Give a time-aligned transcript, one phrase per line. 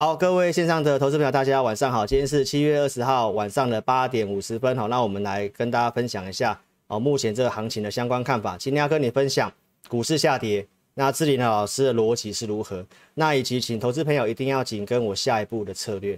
[0.00, 2.06] 好，各位线上的投资朋友，大家晚上好。
[2.06, 4.76] 今天是七月二十号晚上的八点五十分。
[4.78, 8.56] 好，那我们来跟大家分享一下哦，目前这个行情的相关看法。
[8.56, 9.52] 今天要跟你分享
[9.88, 10.64] 股市下跌，
[10.94, 12.86] 那智霖老师的逻辑是如何？
[13.14, 16.16] 那以及请投资朋友一定要紧跟我下一步的策略，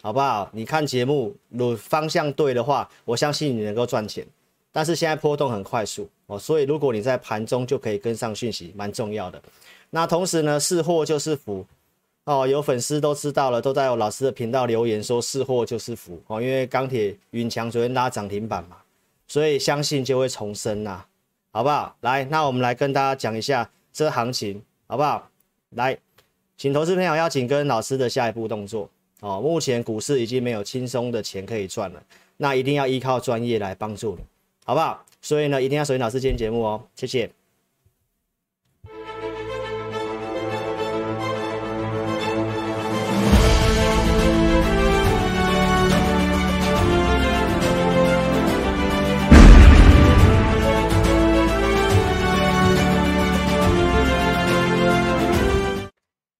[0.00, 0.48] 好不好？
[0.52, 4.24] 你看节目，如方向对的话，我相信你能够赚钱。
[4.70, 9.42] 但是现在波动很快速哦，所以如果你在盘中就可以跟上讯息，蛮重要的。
[9.90, 11.66] 那同时呢，是祸就是福。
[12.28, 18.76] 哦，有粉丝都知道了，都在我老师的频道留言说是祸就是福哦，因为钢铁云强昨天拉涨停板嘛，
[19.26, 21.02] 所以相信就会重生呐，
[21.52, 21.96] 好不好？
[22.02, 25.30] 来，那我们来跟大家讲一下这行情，好不好？
[25.70, 25.96] 来，
[26.58, 29.40] 请投资朋友要紧跟老师的下一步动作哦。
[29.40, 32.02] 目前股市已经没有轻松的钱可以赚了，
[32.36, 34.22] 那一定要依靠专业来帮助你，
[34.66, 35.02] 好不好？
[35.22, 37.37] 所以呢，一定要锁定老师今天节目哦，谢谢。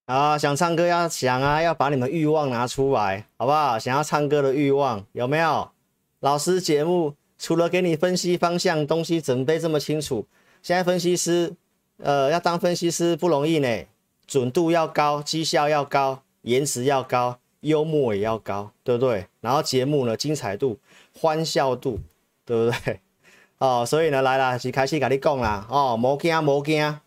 [0.09, 3.78] 啊，想唱歌要想啊，要把你们欲望拿出来，好不好？
[3.78, 5.70] 想要唱歌的欲望有没有？
[6.20, 10.25] 老师节目除了给你分析方向，东西准备这么清楚，
[10.62, 11.55] 现在分析师，
[11.98, 13.84] 呃，要当分析师不容易呢，
[14.27, 19.27] 准度要高，绩效要高，颜值要高，幽默也要高，对不对？
[19.43, 20.78] 然后节目呢，精彩度、
[21.20, 22.00] 欢笑度，
[22.47, 23.00] 对不对？
[23.59, 26.98] 哦，所以呢，来啦，是开始跟你讲啦，哦，莫惊莫惊。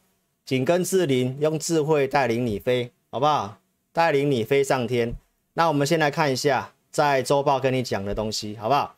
[0.45, 3.57] 紧跟智霖，用智慧带领你飞，好不好？
[3.93, 5.13] 带领你飞上天。
[5.53, 8.95] 那我们先来看一下，在周报跟你讲的东西，好不好？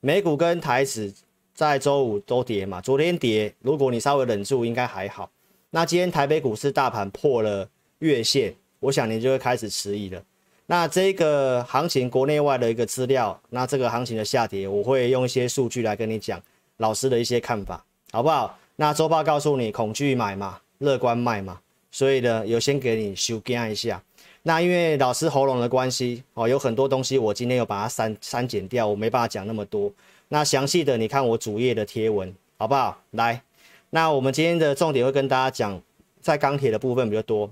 [0.00, 1.12] 美股跟台指
[1.54, 5.30] 在周五都跌嘛，昨天跌，如果你稍微忍住，应该还好。
[5.70, 7.68] 那今天台北股市大盘破了
[8.00, 10.22] 月线，我想你就会开始迟疑了。
[10.66, 16.40] 那这个行情国内外的一个资料，那这个行情的下跌，我会用一些数据来跟你讲
[16.76, 18.58] 老师的一些看法，好不好？
[18.76, 20.60] 那周报告诉你，恐惧买嘛。
[20.84, 24.02] 乐观卖嘛，所以呢，有先给你修改一下。
[24.42, 29.90] 那因为老师喉咙的关系哦，有很多东西我今天有把它删删减掉，我没办法讲那么多。
[30.28, 33.00] 那详细的你看我主页的贴文，好不好？
[33.12, 33.42] 来，
[33.88, 35.80] 那我们今天的重点会跟大家讲，
[36.20, 37.50] 在钢铁的部分比较多，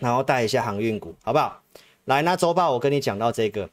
[0.00, 1.62] 然后带一下航运股，好不好？
[2.04, 3.70] 来，那周报我跟你讲到这个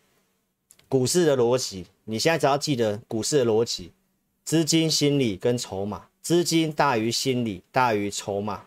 [0.88, 3.92] 股市的逻辑，你现在只要记得股市的逻辑，
[4.46, 8.64] 资金、心理跟筹码，资金大于心理大于筹码。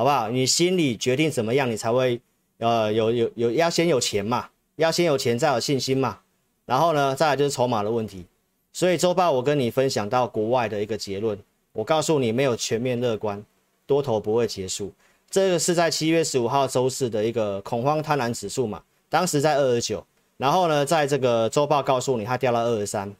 [0.00, 0.30] 好不好？
[0.30, 2.18] 你心里决定怎么样，你才会
[2.56, 6.20] 呃有有有要先有钱嘛，要先有钱再有信心嘛。
[6.64, 8.24] 然后呢，再来就是筹码的问题。
[8.72, 11.38] 所以周报我跟你分享到国外的一个结论，
[11.74, 13.44] 我告诉你没有全面乐观，
[13.84, 14.90] 多头不会结束。
[15.28, 20.02] 这个是在七月十五号周四的一个恐慌贪婪指数嘛，当时在二十九，
[20.38, 23.14] 然后呢，在这个周报告诉你它掉到二十三，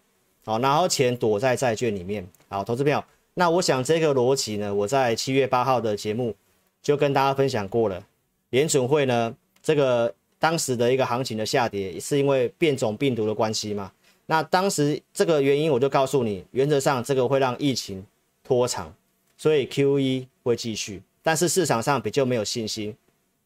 [0.46, 2.26] 好，然后钱躲在债券里面。
[2.48, 3.04] 好，投资朋友，
[3.34, 6.34] 那我想这个逻辑呢，我在七月八号的节目。
[6.82, 8.06] 就跟大家分享过了，
[8.50, 13.92] 联准会呢，这个当时的一个行情的下跌，是因为变种病毒的关系嘛？
[14.26, 18.06] 那当时这个原因我就告诉你，原则上这个会让疫情
[18.42, 18.94] 拖长，
[19.36, 22.96] 所以 QE 会继续，但是市场上比较没有信心，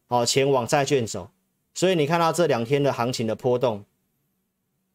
[0.07, 1.29] 哦，钱往债券走，
[1.73, 3.83] 所以你看到这两天的行情的波动，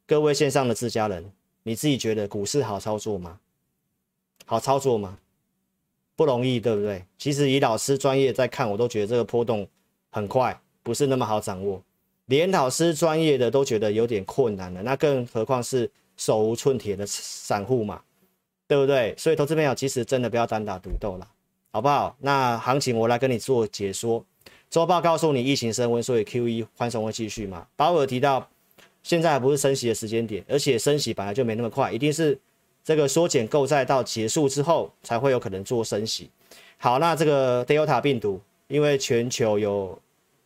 [0.07, 1.31] 各位线上的自家人，
[1.65, 3.39] 你自己觉得股市好操作吗？
[4.47, 5.19] 好操作吗？
[6.21, 7.03] 不容易，对不对？
[7.17, 9.67] 其实以老师专业在看，我都觉得这个波动
[10.11, 11.83] 很快，不是那么好掌握。
[12.27, 18.03] 连老师专业的都觉得有点困难了，那更何况是手无寸铁的散户嘛，
[18.69, 19.15] 对不对？
[19.17, 21.27] 所以投资朋友其实真的不要单打独斗了，
[21.73, 22.15] 好不好？
[22.21, 24.23] 那行情我来跟你做解说。
[24.69, 27.67] 周报告诉你疫情升温，所以 QE 宽松会继续嘛。
[27.77, 28.47] 鲍尔提到
[29.03, 32.39] 现在还不是升息的时间点，而且升息本来就没那么快，一定是。
[32.83, 36.31] 这个缩减购债到结束之后，才会有可能做升息。
[36.79, 39.99] 好，那这个 Delta 病毒，因为全球有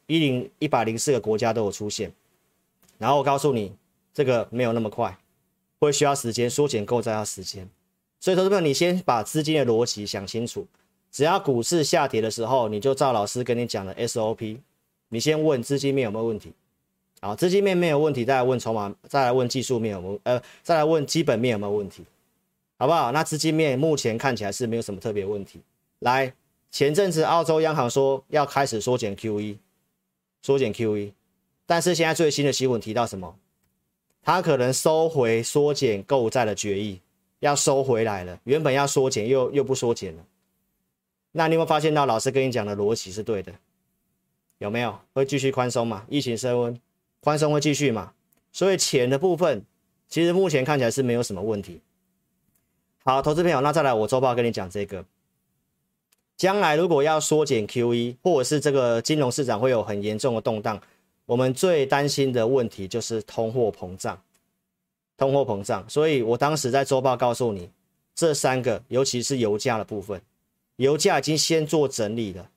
[0.07, 2.13] 一零一百零四个国家都有出现，
[2.99, 3.73] 然后我告诉你，
[4.13, 5.17] 这个没有那么快，
[5.79, 7.69] 会需要时间，缩减购债要时间。
[8.19, 10.67] 所以，投资朋友，你先把资金的逻辑想清楚。
[11.13, 14.59] 只要股市下跌的时候，你就照老师跟你讲的 SOP，
[15.11, 16.53] 你先问资金面有没有问题。
[17.21, 22.05] 好，资金面没有问题，再来问筹码，再来问技术面有没有，呃，再来问基本面有没有问题。
[22.77, 23.13] 好不好？
[23.13, 25.61] 那资金面目前看起来是没有什么特别问题。
[26.01, 26.35] 来，
[26.71, 29.57] 前阵子澳洲央行说要开始缩减 QE，
[30.43, 31.13] 缩减 QE，
[31.67, 33.37] 但是现在最新的新闻提到什么？
[34.23, 37.01] 他可能收回缩减购债的决议，
[37.41, 38.41] 要收回来了。
[38.45, 40.25] 原本要缩减又又不缩减了。
[41.33, 43.53] 那你有没有发现到老师跟你讲的逻辑是对的？
[44.59, 46.07] 有没有会继续宽松嘛？
[46.09, 46.81] 疫情升温，
[47.21, 48.13] 宽松会继续嘛？
[48.51, 49.65] 所以钱的部分，
[50.09, 51.81] 其实目前看起来是没有什么问题。
[53.07, 55.05] 好，投资朋友，那再来我周报跟你讲这个，
[56.39, 60.81] 将来如果要缩减 QE，或者是这个金融市场会有很严重的动荡，
[61.27, 64.19] 我们最担心的问题就是通货膨胀，
[65.19, 65.85] 通货膨胀。
[65.87, 67.69] 所以我当时在周报告诉你，
[68.15, 70.19] 这三个，尤其是油价的部分，
[70.77, 72.49] 油价已经先做整理了，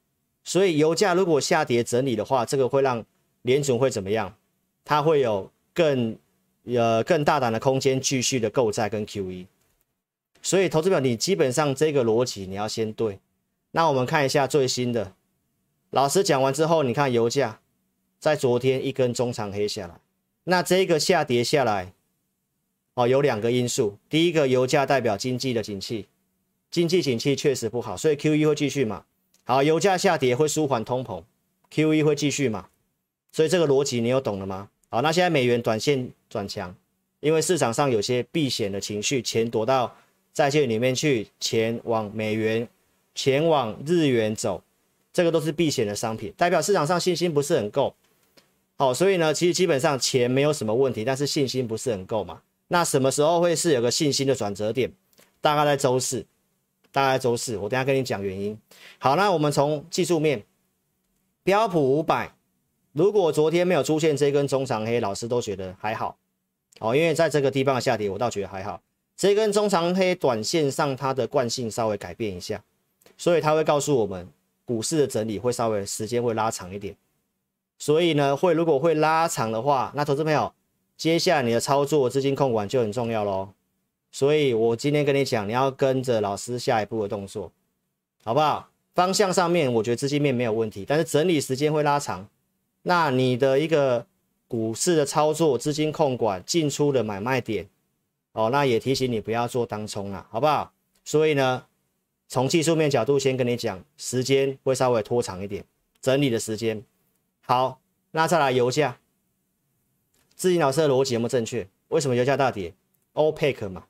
[0.46, 3.04] 所以油价如果下跌整理的话，这个会让
[3.42, 4.34] 联准会怎么样？
[4.86, 6.18] 它会有更
[6.64, 9.46] 呃更大胆的空间继续的购债跟 QE。
[10.48, 13.20] 所以投资表，你基本上这个逻辑你要先对。
[13.72, 15.12] 那我们看一下最新的，
[15.90, 17.60] 老师讲完之后，你看油价
[18.18, 20.00] 在昨天一根中长黑下来，
[20.46, 21.92] 那这个下跌下来，
[22.94, 23.98] 哦，有两个因素。
[24.10, 26.08] 第一个，油价代表经济的景气，
[26.72, 29.04] 经济景气确实不好，所以 QE 会继续嘛。
[29.44, 31.22] 好，油价下跌会舒缓通膨
[31.70, 32.70] ，QE 会继续嘛。
[33.34, 34.70] 所以这个逻辑你有懂了吗？
[34.88, 36.74] 好，那现在美元短线转强，
[37.20, 39.94] 因为市场上有些避险的情绪，钱躲到。
[40.38, 42.68] 债券里面去，钱往美元、
[43.16, 44.62] 钱往日元走，
[45.12, 47.96] 这个都是避险的商品，代表市场上信心不是很够。
[48.78, 52.44] 好，所以呢，其实基本上钱没有什么问题，但是信心不是很够嘛。
[52.68, 54.92] 那什么时候会是有个信心的转折点？
[55.42, 56.24] 大概在周四，
[56.92, 58.56] 大概周四，我等下跟你讲原因。
[59.00, 60.44] 好，那我们从技术面，
[61.44, 62.36] 标普五百，
[62.94, 66.16] 如果昨天没有出现这根中长黑，老师都觉得还好。
[66.80, 68.80] 哦，因为在这个地方下跌，我倒觉得还好。
[69.18, 72.64] 这根中长黑短线上，它的惯性稍微改变一下，
[73.18, 74.28] 所以它会告诉我们，
[74.64, 76.96] 股市的整理会稍微时间会拉长一点。
[77.80, 80.54] 所以呢，会如果会拉长的话，那投资朋友，
[80.96, 83.50] 接下来你的操作资金控管就很重要喽。
[84.12, 87.52] 所以我今天跟你讲，你要跟着老师下一步的动作，
[88.24, 88.70] 好不好？
[88.94, 92.28] 方向上面我觉得资金面没有问题，但是整理时间会拉长，
[92.84, 94.06] 那你的一个
[94.48, 97.68] 股市的操作资金控管进出的买卖点。
[98.38, 100.72] 哦，那也提醒你不要做当冲了，好不好？
[101.04, 101.66] 所以呢，
[102.28, 105.66] 从技术面角度先跟你讲，时间会稍微拖长一点，
[106.00, 106.84] 整理的时间。
[107.42, 107.82] 好，
[108.12, 109.00] 那再来油价，
[110.36, 111.68] 自己老师的逻辑有没有正确？
[111.88, 112.76] 为什么油价大跌
[113.16, 113.88] ？OPEC 嘛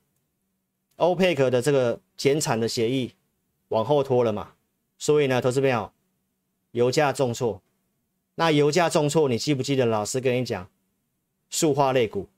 [0.96, 3.16] ，OPEC 的这个减产的协议
[3.68, 4.54] 往后拖了嘛，
[4.98, 5.92] 所以呢，投资朋友，
[6.72, 7.62] 油价重挫。
[8.36, 10.70] 那油价重挫，你记不记得老师跟你讲，
[11.50, 12.30] 塑化类股？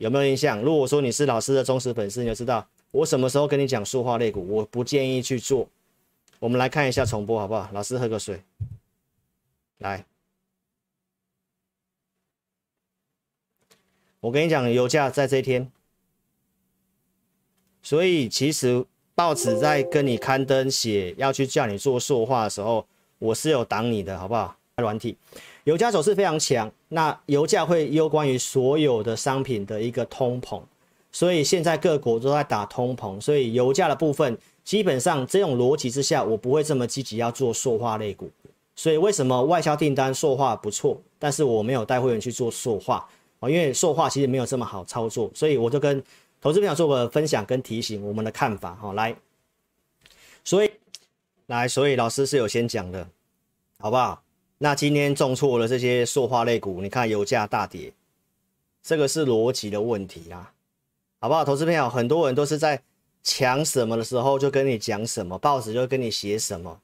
[0.00, 0.62] 有没有印象？
[0.62, 5.68] 如果说你是老师的忠实粉丝，你就知道我什么时候跟你讲塑化类股，我不建议去做。
[6.38, 7.68] 我们来看一下重播好不好？
[7.74, 8.42] 老师喝个水。
[9.76, 10.06] 来，
[14.20, 15.70] 我跟你讲，油价在这一天，
[17.82, 22.86] 所以其实报纸在跟你刊登写要去叫你做塑化的时候，
[23.18, 24.56] 我是有挡你的，好不好？
[24.76, 25.18] 软体。
[25.64, 30.62] 油价走势非常强，那油价会攸关于所有的商品的一个通膨，
[31.12, 38.30] 所以现在各国都在打通膨，所以油价的部分基本上这种逻辑之下，我不会这么积极要做塑化类股。
[38.76, 43.06] 所以为什么外销订单塑化不错，但是我没有带会员去做塑化
[43.40, 43.50] 啊？
[43.50, 46.02] 因为塑化其实没有这么好操作，所以我就跟
[46.40, 48.94] 投资朋友做个分享跟提醒我们的看法哈。
[48.94, 49.14] 来，
[50.42, 50.70] 所以
[51.46, 53.06] 来，所以老师是有先讲的，
[53.78, 54.22] 好不好？
[54.62, 57.94] 那今天重挫了这些塑化类股，你看油价大跌，
[58.82, 60.52] 这个是逻辑的问题啦，
[61.18, 61.42] 好不好？
[61.42, 62.82] 投资朋友，很多人都是在
[63.22, 66.78] 抢什么的时候就跟你讲什么，报纸就跟你写什么，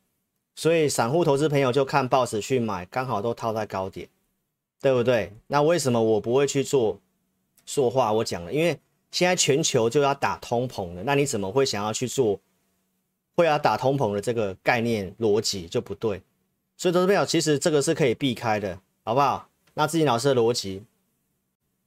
[0.54, 4.08] 所以散户投资朋友就看报纸去买，刚好都套在高点，
[4.80, 5.30] 对不对？
[5.48, 6.98] 那为什么我不会去做
[7.66, 8.10] 塑化？
[8.10, 12.40] 我讲了，因为现在全球就要打通膨了，那你怎么会想要去做
[13.34, 16.22] 会要打通膨的这个概念逻辑就不对。
[16.76, 19.49] 所以投资朋友，其实这个是可以避开的，好不好？
[19.75, 20.83] 那自己老师的逻辑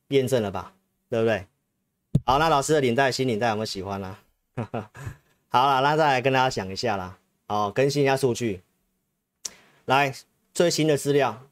[0.09, 0.73] 验证了吧，
[1.09, 1.45] 对不对？
[2.25, 4.17] 好，那老师的领带新领带有没有喜欢呢、
[4.55, 4.91] 啊？
[5.49, 7.17] 好了，那再来跟大家讲一下啦，
[7.47, 8.61] 好，更新一下数据。
[9.85, 10.13] 来，
[10.53, 11.47] 最新的资料，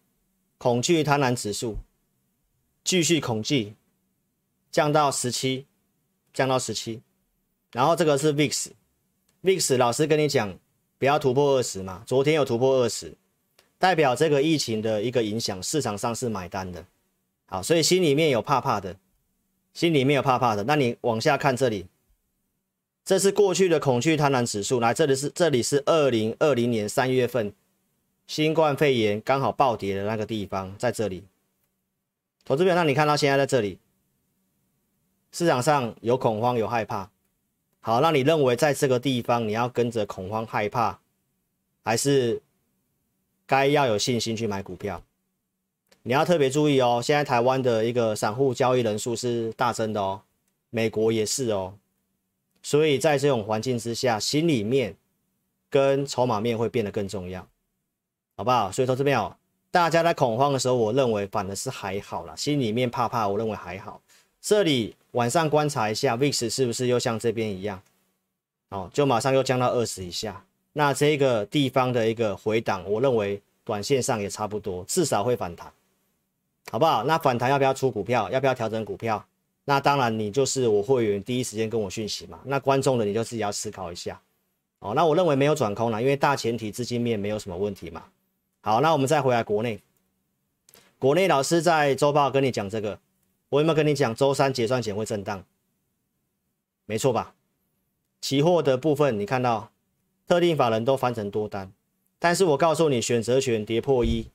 [0.58, 1.78] 恐惧贪婪指数
[2.84, 3.76] 继续恐惧，
[4.72, 5.66] 降到十七，
[6.34, 7.02] 降到十七。
[7.72, 10.58] 然后这个是 VIX，VIX 老师跟你讲，
[10.98, 13.16] 不要突破二十嘛，昨天有突破二十。
[13.80, 16.84] 代表这个疫情的一个影响，市场上是买单的，
[17.46, 18.96] 好，所以心里面有怕怕的，
[19.72, 20.64] 心里面有怕怕的。
[20.64, 21.86] 那你往下看这里，
[23.06, 27.54] 这是过去的恐惧贪婪指数，来，这里是这里是二零二零年三月份
[28.26, 31.24] 新冠肺炎刚好暴跌的那个地方，在这里。
[32.44, 33.78] 投资表，那你看到现在在这里，
[35.32, 37.12] 市场上有恐慌有害怕，
[37.82, 41.00] 好，那你认为在这个地方你要跟着恐慌害怕，
[41.84, 42.42] 还是？
[43.48, 45.02] 该要有信心去买股票。
[46.04, 50.22] 你要特别注意哦，现在台湾的一个散户交易人数是大增的哦，
[50.70, 51.74] 美国也是哦，
[52.62, 54.96] 所以在这种环境之下，心里面
[55.70, 57.46] 跟筹码面会变得更重要，
[58.38, 58.72] 好不好？
[58.72, 59.36] 所以说这边哦，
[59.70, 64.02] 大家在恐慌的时候，我认为反而是还好啦，心里面怕怕，我认为还好。
[64.40, 67.82] 这里晚上观察一下 VIX 是不是又像这边一样，
[68.70, 70.46] 哦，就马上又降到二十以下。
[70.78, 75.74] 那这个地方的一个回档，我认为短线上也差不多，至少会反弹。
[76.72, 77.04] 好不好？
[77.04, 78.30] 那反弹要不要出股票？
[78.30, 79.26] 要不要调整股票？
[79.66, 82.40] 那当然，你就是我会员第一时间跟我讯息嘛。
[82.44, 84.22] 那观众的你就自己要思考一下。
[84.78, 88.04] 哦，那我认为没有转空了，因为大前提资金面没有什么问题嘛。
[88.62, 89.82] 好，那我们再回来国内。
[91.00, 93.00] 国内老师在周报跟你讲这个，
[93.50, 95.44] 我有没有跟你讲周三结算前会震荡？
[96.86, 97.34] 没错吧？
[98.22, 99.72] 期货的部分你看到
[100.28, 101.72] 特定法人都翻成多单，
[102.20, 104.28] 但是我告诉你选择权跌破一，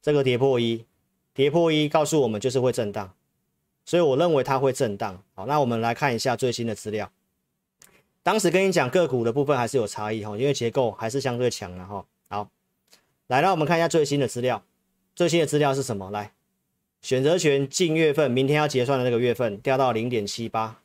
[0.00, 0.86] 这个跌破一。
[1.34, 3.14] 跌破一，告诉我们就是会震荡，
[3.86, 5.24] 所以我认为它会震荡。
[5.34, 7.10] 好，那我们来看一下最新的资料。
[8.22, 12.04] 当时跟你讲个股的部分还是有差异哈，因为结构还是相对强的哈。
[12.28, 12.50] 好，
[13.28, 14.62] 来，让我们看一下最新的资料。
[15.16, 16.10] 最新的资料是什么？
[16.10, 16.32] 来，
[17.00, 20.82] 选择权近月份，明天要结算的那个月份掉到零点七八，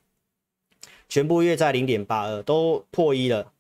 [1.10, 3.52] 全部月在零点八二，都破一了，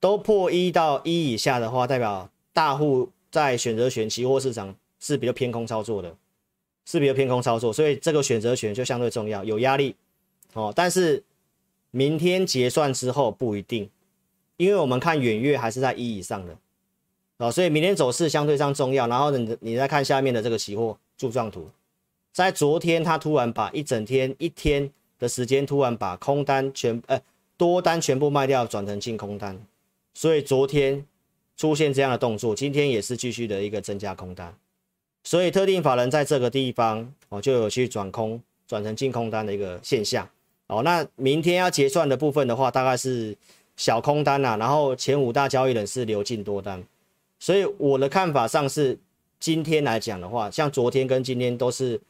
[0.00, 4.74] 都破一到一以下的话，代表大户在选择权期货市场。
[4.98, 6.16] 是比较偏空操作的，
[6.86, 9.94] 是比较偏空操作，所以这个选择权就相对重要，有压力
[10.54, 10.72] 哦。
[10.74, 11.22] 但是
[11.90, 13.88] 明天结算之后不一定，
[14.56, 16.56] 因为我们看远月还是在一以上的
[17.36, 19.06] 哦，所以明天走势相对上重要。
[19.06, 21.68] 然后你你再看下面的这个期货柱状图，
[22.32, 27.20] 在昨天它突然把一整天一天的时间突然把空单全呃
[27.58, 29.60] 多单全部卖掉，转成净空单，
[30.16, 31.04] 所以昨天
[31.58, 34.50] 出现这样的动作，今天也是继续的一个增加空单。
[35.22, 40.26] 所以特定法人在这个地方哦，就有去转空，转成净空单的一个现象
[40.68, 40.82] 哦。
[40.82, 43.36] 那明天要结算的部分的话，大概是
[43.76, 46.82] 小空单呐、啊，然后前五大交易人是流进多单。
[47.38, 48.98] 所以我的看法上是，
[49.38, 52.00] 今天来讲的话，像昨天跟今天都是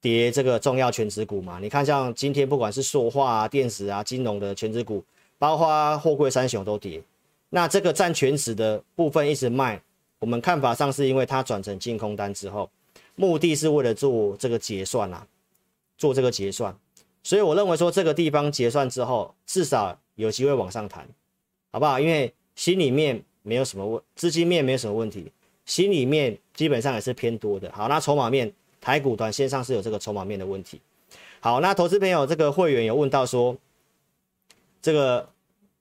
[0.00, 1.60] 跌这个重要全值股嘛。
[1.62, 5.04] 你看像今天不管是塑化啊、电子啊、金融的全值股，
[5.38, 7.00] 包括货柜三雄都跌。
[7.56, 9.80] 那这个占全值的部分一直卖。
[10.18, 12.68] 我们看法上是因为它转成净空单之后，
[13.14, 15.26] 目的是为了做这个结算啊，
[15.96, 16.76] 做这个结算，
[17.22, 21.08] 所以我认为说这个地方结算之后，至少有机会往上弹，
[21.72, 21.98] 好不好？
[21.98, 25.32] 因为心里面没有什么问，资金面没有什么问题，
[25.64, 27.72] 心里面基本上也是偏多的。
[27.72, 30.78] 好，那筹码面，台股短线上是有这个筹码面的问题。
[31.40, 33.56] 好，那投资朋友这个会员有问到说，
[34.82, 35.26] 这个。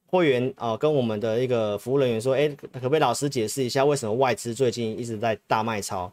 [0.07, 6.11] 会员啊，跟我们的一个服务人员说，哎，可不可以老师解释一下，为什么外资最近一直在大卖超？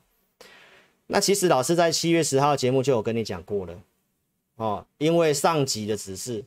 [1.06, 3.82] 那其实老师在七月十号节目就有跟你讲过了，
[4.56, 6.42] 哦，因为上级的指示，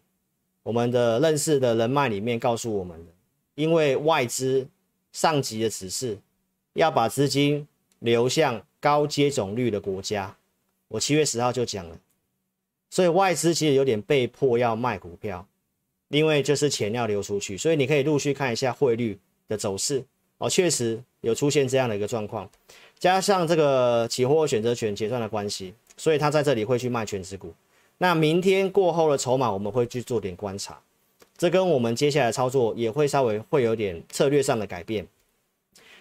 [0.63, 3.11] 我们的认识的人脉里面告诉我们的，
[3.53, 4.67] 因为外资
[5.11, 6.17] 上级的指示
[6.73, 7.67] 要把资金
[7.99, 10.35] 流向高接种率的国家，
[10.87, 11.97] 我七月十号就讲了，
[12.89, 15.47] 所以外资其实有点被迫要卖股票。
[16.15, 19.19] 因为就是钱要流出去，所以你可以陆续看一下汇率
[19.49, 20.01] 的走势
[20.37, 22.49] 哦，确实有出现这样的一个状况，
[22.97, 27.53] 加上这个期货选择权结算的关系，所以他在这里会去卖权值股。
[27.97, 30.79] 那明天过后的筹码我们会去做点观察，
[31.37, 35.05] 这跟我们接下来操作也会稍微会有点策略上的改变。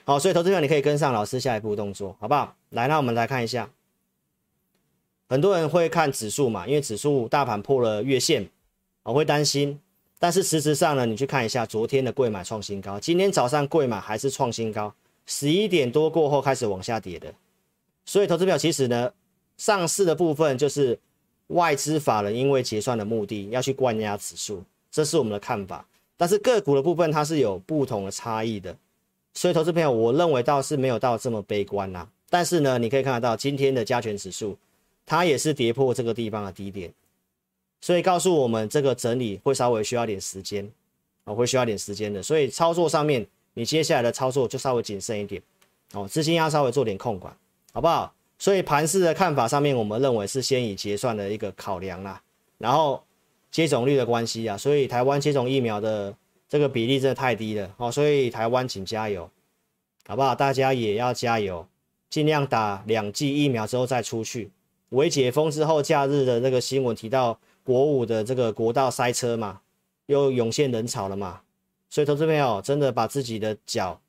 [0.05, 2.55] 好，所以投资者你可以跟上老师下一步动作，好不好？
[2.71, 3.69] 来，那我们来看一下，
[5.29, 8.49] 很多人会看指数嘛，因为指数大盘破了月线，
[9.03, 9.81] 我会担心。
[10.25, 14.91] 但是实质上呢，你去看一下昨天的贵买创新高，今天早上贵买还是创新高，
[15.27, 17.31] 十一点多过后开始往下跌的。
[18.07, 19.13] 所以投资表其实呢，
[19.59, 20.99] 上市的部分就是
[21.49, 25.87] 外资法人因为结算的目的要去灌压指数，这是我们的看法。
[26.17, 28.75] 但是个股的部分它是有不同的差异的，
[29.35, 32.09] 所以投资朋友我认为倒是没有到这么悲观呐。
[32.31, 34.57] 但是呢，你可以看得到今天的加权指数，
[35.05, 36.91] 它也是跌破这个地方的低点。
[37.85, 40.67] 所以告诉我们，这个整理会稍微需要点时间，
[41.25, 42.23] 哦，会需要点时间的。
[42.23, 45.43] 所以操作上面，你接下来的操作就稍微谨慎一点，
[45.93, 47.37] 哦，资金要稍微做点控管，
[47.75, 48.11] 好不好？
[48.39, 52.19] 所以盘市的看法上面，我们认为是先以结算的一个考量啦，
[52.57, 53.05] 然后
[53.51, 56.15] 接种率的关系啊，所以台湾接种疫苗的
[56.49, 59.29] 这个比例真的太低了，哦，所以台湾请加油，
[60.07, 60.35] 好不好？
[60.35, 61.69] 大家也要加油，
[62.09, 64.51] 尽量打两剂疫苗之后再出去。
[64.89, 67.39] 为解封之后，假日的那个新闻提到。
[67.65, 69.63] 国五的这个国道塞车嘛，
[70.07, 71.41] 又涌现人潮了嘛，
[71.89, 74.01] 所以投资朋友真的把自己的脚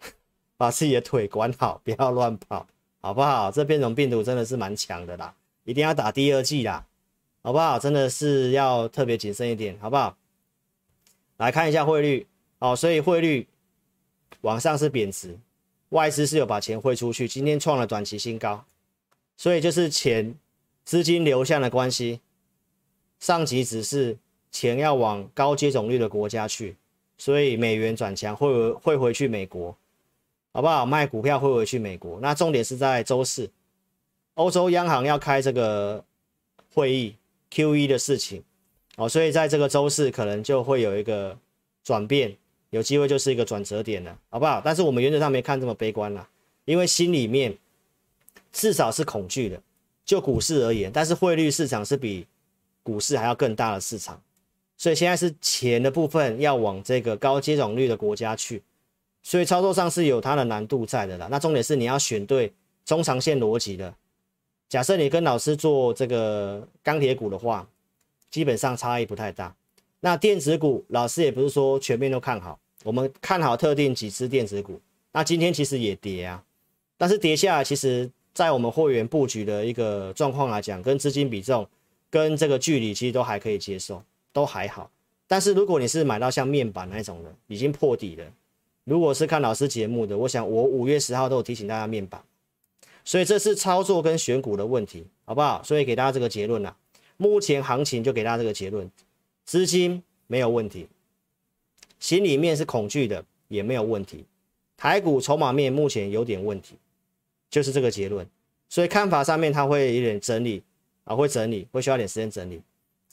[0.56, 2.66] 把自己的腿管好， 不要乱跑，
[3.00, 3.50] 好不好？
[3.50, 6.86] 这变种病毒真的是蛮强的啦，一定要打第二剂啦，
[7.42, 7.78] 好不好？
[7.78, 10.16] 真的是要特别谨慎一点，好不好？
[11.38, 12.26] 来看一下汇率，
[12.58, 13.48] 哦，所以汇率
[14.42, 15.38] 往上是贬值，
[15.88, 18.66] 外资是有把钱汇出去，今天创了短期新高，
[19.36, 20.34] 所以就是钱
[20.84, 22.20] 资金流向的关系。
[23.24, 24.14] 上级只是
[24.52, 26.76] 钱要往高接种率的国家去，
[27.16, 29.74] 所以美元转强会会回去美国，
[30.52, 30.84] 好不好？
[30.84, 32.20] 卖股票会回去美国。
[32.20, 33.50] 那重点是在周四，
[34.34, 36.04] 欧洲央行要开这个
[36.74, 37.16] 会议
[37.50, 38.44] QE 的事情，
[38.96, 41.34] 哦，所以在这个周四可能就会有一个
[41.82, 42.36] 转变，
[42.68, 44.60] 有机会就是一个转折点了，好不好？
[44.62, 46.28] 但是我们原则上没看这么悲观啦，
[46.66, 47.56] 因为心里面
[48.52, 49.58] 至少是恐惧的，
[50.04, 52.26] 就股市而言，但是汇率市场是比。
[52.84, 54.22] 股市还要更大的市场，
[54.76, 58.62] 所以现在是钱的部分要往这个高接种率的国家去，
[59.22, 61.26] 所以操作上是有它的难度在的啦。
[61.30, 62.52] 那重点是你要选对
[62.84, 63.92] 中长线逻辑的。
[64.68, 67.66] 假设你跟老师做这个钢铁股的话，
[68.30, 69.54] 基本上差异不太大。
[70.00, 74.78] 那电子股老师也不是说全面都看好，我们看好特定几只电子股。
[75.12, 76.44] 那今天其实也跌啊，
[76.98, 81.66] 但是跌下来，其实在我们会员布局的一个状况来讲，跟资金比重。
[82.14, 84.00] 跟这个距离其实都还可以接受，
[84.32, 84.88] 都还好。
[85.26, 88.24] 但是如果你是买到像面板那种的，已经破底了。
[88.84, 92.22] 如果是看老师节目的，我想我五月十号都有提醒大家面板，
[93.04, 95.60] 所以这是操作跟选股的问题，好不好？
[95.64, 96.76] 所以给大家这个结论啦。
[97.16, 98.88] 目前行情就给大家这个结论，
[99.44, 100.86] 资金没有问题，
[101.98, 104.24] 心里面是恐惧的也没有问题，
[104.76, 106.76] 台股筹码面目前有点问题，
[107.50, 108.24] 就是这个结论。
[108.68, 110.62] 所以看法上面它会有点整理。
[111.04, 112.60] 啊，会整理，会需要点时间整理，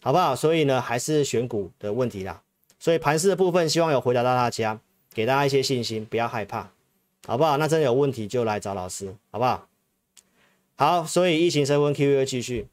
[0.01, 0.35] 好不好？
[0.35, 2.41] 所以呢，还是选股的问题啦。
[2.79, 4.79] 所以盘势的部分，希望有回答到大家，
[5.13, 6.71] 给大家一些信心，不要害怕，
[7.27, 7.57] 好不好？
[7.57, 9.67] 那真的有问题就来找老师，好不好？
[10.75, 12.67] 好，所以疫情升温，QE 继续，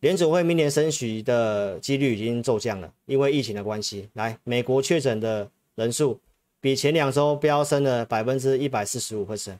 [0.00, 4.10] 联准会明年升息的几率已经骤降了，因为疫情的关系。
[4.14, 6.20] 来，美国确诊的人数
[6.60, 9.56] 比前两周飙升了百分之一百四十五 percent。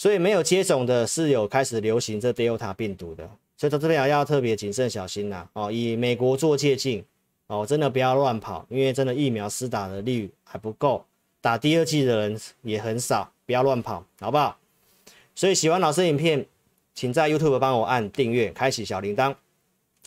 [0.00, 7.04] 所以没有接种的是有开始流行这 Delta 病毒的，所以到这边要特别谨慎小心呐哦，以美国做借鉴
[7.48, 11.04] 哦，真的不要乱跑，因为真的疫苗施打的率还不够，
[11.42, 14.56] 打第二剂的人也很少，不要乱跑，好不好？
[15.34, 16.46] 所以喜欢老师影片，
[16.94, 19.34] 请在 YouTube 帮我按订阅，开启小铃铛，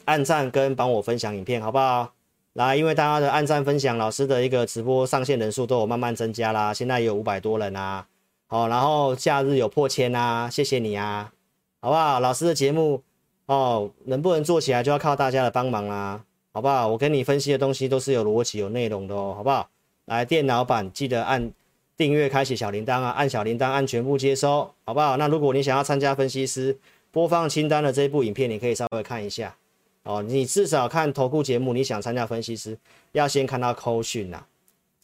[0.06, 2.12] 按赞跟帮我分享影片，好不好？
[2.54, 8.08] 来，因为大家的按赞分享，老师的一个直播上线人数都有慢慢增加啦，现在也有五百多人啊。
[8.54, 11.34] 哦，然后假日有破千啊，谢谢你啊，
[11.82, 12.20] 好不好？
[12.20, 13.02] 老师的节目
[13.48, 16.88] 哦，能不能做起来就要靠大家的帮忙啊，好不好？
[16.88, 19.68] 我跟你分析的东西都是有逻辑、有内容的哦，好不好？
[20.06, 21.52] 来，电脑版记得按
[21.98, 25.18] 订阅、开启小铃铛啊，按小铃铛按全部接收，好不好？
[25.18, 26.78] 那如果你想要参加分析师
[27.12, 29.56] 播放清单的这部影片，你可以稍微看一下
[30.04, 30.22] 哦。
[30.22, 32.78] 你至少看投顾节目，你想参加分析师，
[33.14, 34.44] 要先看到扣讯呐，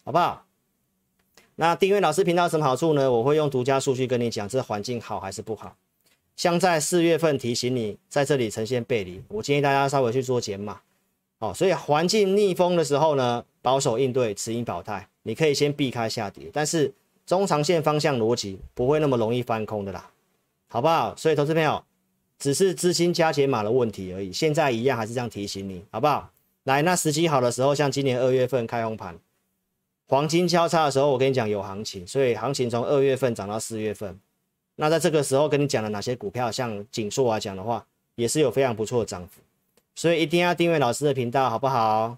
[0.06, 0.46] 好不好？
[1.60, 3.12] 那订阅老师频道有什么好处呢？
[3.12, 5.76] 我会用独家数据跟你讲，这环境好还是不好。
[6.38, 10.80] 像在四月份提醒你在这里呈现背离，我建议大家稍微去做减码。
[11.40, 16.94] 哦，所以环境逆风的时候呢，保守应对，持盈保泰，你可以先避开下跌，但是
[17.26, 20.10] 中长线方向逻辑不会那么容易翻空的啦，
[20.70, 21.14] 好不好？
[21.18, 21.84] 所以投资朋友
[22.38, 26.32] 只是资金加减码的问题而已，现在一样还是这样提醒你，好不好？
[26.64, 29.20] 来，那时机好的时候，像今年二月份开红盘。
[30.10, 34.20] 黄金交叉的时候，我跟你讲有行情，所以行情从二月份涨到四月份。
[34.78, 39.40] 那在这个时候跟你讲了哪些股票，像景硕来讲的话，也是有非常不错的涨幅。
[39.94, 42.18] 所以一定要订阅老师的频道，好不好？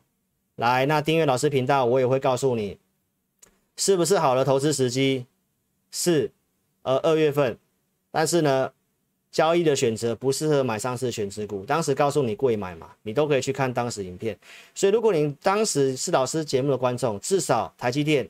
[0.56, 2.78] 来，那订阅老师频道，我也会告诉你，
[3.76, 5.26] 是不是好的投资时机？
[5.92, 6.32] 是，
[6.84, 7.58] 呃，二月份。
[8.10, 8.72] 但是呢，
[9.32, 14.38] 交易的选择不适合买上市权值股，当时告诉你贵买嘛，你都可以去看当时影片。
[14.76, 18.28] 所以如果你当时是老师节目的观众，至少台积电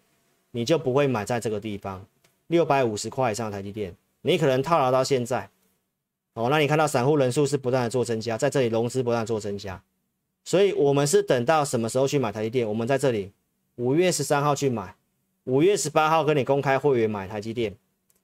[0.52, 2.06] 你就不会买在这个地方，
[2.48, 5.50] 六百五十块以上的台积电，你可能套牢到现在。
[6.34, 9.82] 哦，那你看到散户人数是不断的做增加，在这里融资不断做增加，
[10.46, 12.66] 所以我们是等到什么时候去买台积电？
[12.66, 13.32] 我们在这里
[13.76, 14.96] 五月十三号去买，
[15.44, 17.76] 五月十八号跟你公开会员买台积电，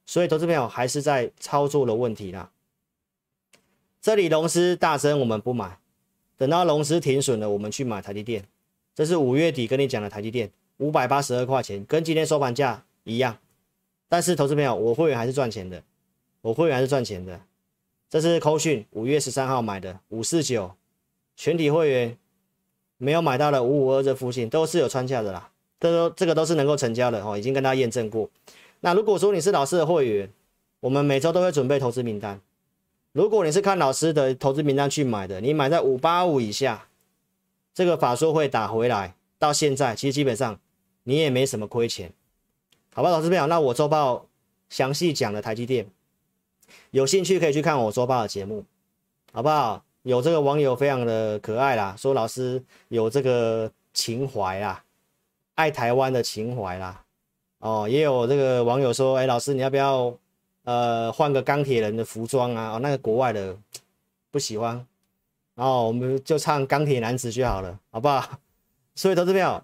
[0.05, 2.49] 所以投资朋友还是在操作的问题啦。
[4.01, 5.79] 这里龙狮大增，我们不买，
[6.37, 8.45] 等到龙狮停损了，我们去买台积电。
[8.95, 13.37] 这是五月底跟你讲的台积电，五百八十二块钱，跟今天收盘价一样。
[14.09, 15.83] 但是投资朋友，我会员还是赚钱的，
[16.41, 17.41] 我会员还是赚钱的。
[18.09, 20.71] 这是扣讯五月十三号买的五四九，
[21.35, 22.17] 全体会员
[22.97, 28.29] 没有买到的五五二这附近都是有穿价的啦，这都这个都是能够成交的哦，已经跟大家验证过。
[28.79, 30.31] 那如果说你是老师的会员，
[30.79, 32.39] 我们每周都会准备投资名单。
[33.17, 36.87] 如果你是看老师的投资名单去买的，你买在五八五以下，
[37.73, 40.59] 这个法说会打回来，到现在其实基本上
[41.01, 42.13] 你也没什么亏钱，
[42.93, 44.27] 好吧，老师朋友，那我周报
[44.69, 45.87] 详细讲了台积电，
[46.91, 48.63] 有兴趣可以去看我周报的节目，
[49.33, 49.83] 好不好？
[50.03, 54.83] 有这个网友非常的可爱啦，说老师有这个情怀啦，
[55.55, 57.03] 爱台湾的情怀啦，
[57.57, 60.15] 哦，也有这个网友说，哎，老师你要不要
[60.67, 62.73] 呃换个钢铁人的服装啊？
[62.73, 63.55] 哦，那个国外的
[64.29, 64.85] 不喜欢，
[65.55, 68.37] 然后我们就唱钢铁男子就好了，好不好？
[68.93, 69.63] 所以投资票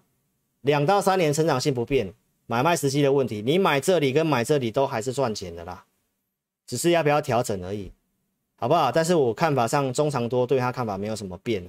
[0.62, 2.14] 两到三年成长性不变。
[2.46, 5.82] 买卖时机的问题，你买这里跟买这里都还是赚钱的啦，
[6.66, 7.90] 只是要不要调整而已，
[8.56, 8.92] 好不好？
[8.92, 11.66] 但是我看法上中长多对他看法没有什么变，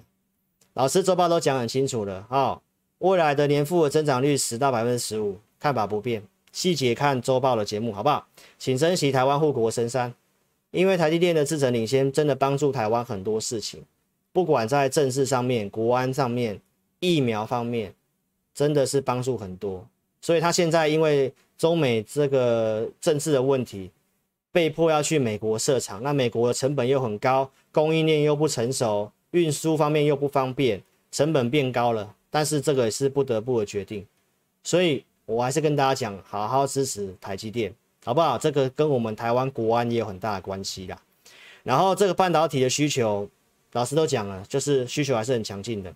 [0.73, 2.61] 老师周报都讲很清楚了啊、哦，
[2.97, 6.21] 未来的年复合增长率十到百分之十五，看法不变，
[6.55, 8.25] 细节看周报的节目，好不好？
[8.57, 10.13] 请珍惜台湾护国神山，
[10.71, 13.83] 因为台积电的制程领先，真的帮助台湾很多事情，
[14.31, 16.61] 不管在政治上面、国安上面、
[17.01, 17.93] 疫苗方面，
[18.53, 19.85] 真的是帮助很多。
[20.21, 23.91] 所以他现在因为中美这个政治的问题，
[24.53, 32.15] 被迫要去美国设厂，那美国的成本又很高，供应链又不成熟，运输方面又不方便，成本变高了。
[32.29, 34.05] 但是这个也是不得不的决定，
[34.63, 38.37] 所以我还是跟大家讲，好好支持台积电，好不好？
[38.37, 41.01] 这个跟我们台湾国安也有很大的关系啦。
[41.63, 43.29] 然后这个半导体的需求，
[43.73, 45.93] 老师都讲了，就是需求还是很强劲的，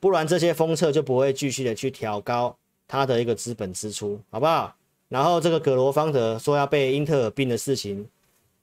[0.00, 2.56] 不然这些封测就不会继续的去调高。
[2.88, 4.72] 它的一个资本支出，好不好？
[5.08, 8.08] 然后这个葛罗方德说要被英特尔并的事情，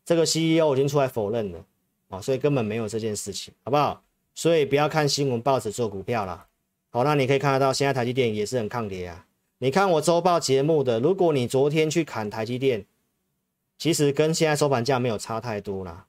[0.05, 1.65] 这个 CEO 已经出来否认了
[2.07, 4.01] 啊，所以根本没有这件事情，好不好？
[4.33, 6.47] 所以不要看新闻报纸做股票啦。
[6.89, 9.25] 好，那你可以看得到，现在台积电也是很抗跌啊。
[9.63, 12.85] 你看我周报节目的，如果你昨天去砍台积电，
[13.77, 16.05] 其实跟现在收盘价没有差太多啦。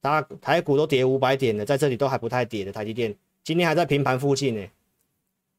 [0.00, 4.66] 大家台股都跌五百点了，在这里都还不太跌的台积电，今天还在平盘附近呢。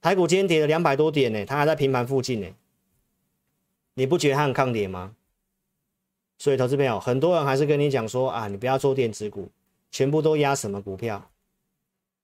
[0.02, 2.48] 台股今天跌了两百多点呢，它还在平盘附近呢，
[3.94, 5.16] 你不觉得它很抗跌吗？
[6.38, 9.48] 所以投资朋友，很多人还是跟你讲说啊，你不要做电子股，
[9.90, 11.32] 全部都压什么股票？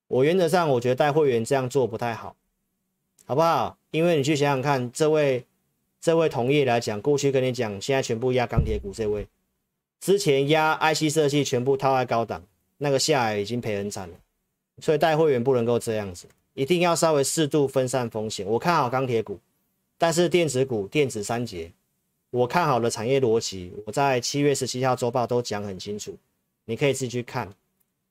[0.09, 2.35] 我原则上我觉得带会员这样做不太好，
[3.31, 3.77] 好不好？
[3.91, 5.45] 因为你去想想看，这位
[6.01, 9.25] 这位同业来讲，过去跟你讲，现在全部压钢铁股，这位
[10.01, 12.43] 之前压 IC 设计全部套在高档，
[12.79, 14.15] 那个下来已经赔很惨了，
[14.81, 16.27] 所以带会员不能够这样子。
[16.55, 18.45] 一定要稍微适度分散风险。
[18.45, 19.39] 我看好钢铁股，
[19.97, 21.71] 但是电子股、电子三节，
[22.31, 26.17] 我看好的产业逻辑，我在七月十七号周报都讲很清楚，
[26.65, 27.49] 你可以自己去看，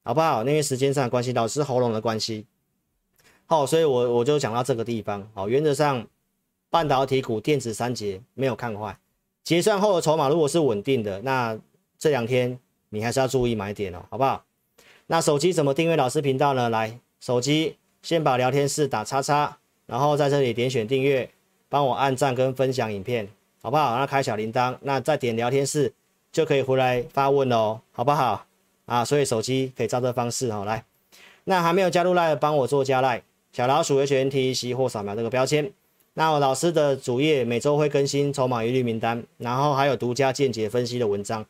[0.02, 0.42] 好不好？
[0.44, 2.46] 因为时间上的关系，老师喉咙的关系，
[3.50, 5.28] 好，所以我我就讲到这个地方。
[5.34, 6.06] 好，原则上
[6.70, 8.96] 半导体股、电子三节没有看坏，
[9.42, 11.58] 结算后的筹码如果是稳定的，那
[11.98, 12.56] 这两天
[12.90, 14.44] 你还是要注意买点哦，好不好？
[15.08, 16.70] 那手机怎么订阅老师频道呢？
[16.70, 17.76] 来，手机。
[18.02, 21.28] 先把聊天室打叉叉，然后在这里点选订阅，
[21.68, 23.28] 帮我按赞跟分享影片，
[23.60, 23.94] 好不好？
[23.98, 25.92] 那开小铃铛，那再点聊天室
[26.32, 28.46] 就可以回来发问哦，好不好？
[28.86, 30.82] 啊，所以手机可以照这方式哦，来，
[31.44, 33.20] 那还没有加入 LINE 帮我做加 LINE，
[33.52, 35.70] 小老鼠 HNTEC 或扫描这个标签。
[36.14, 41.44] 那我老师的主页每周会更新筹码一律名单，然后还有独家见解分析的文章，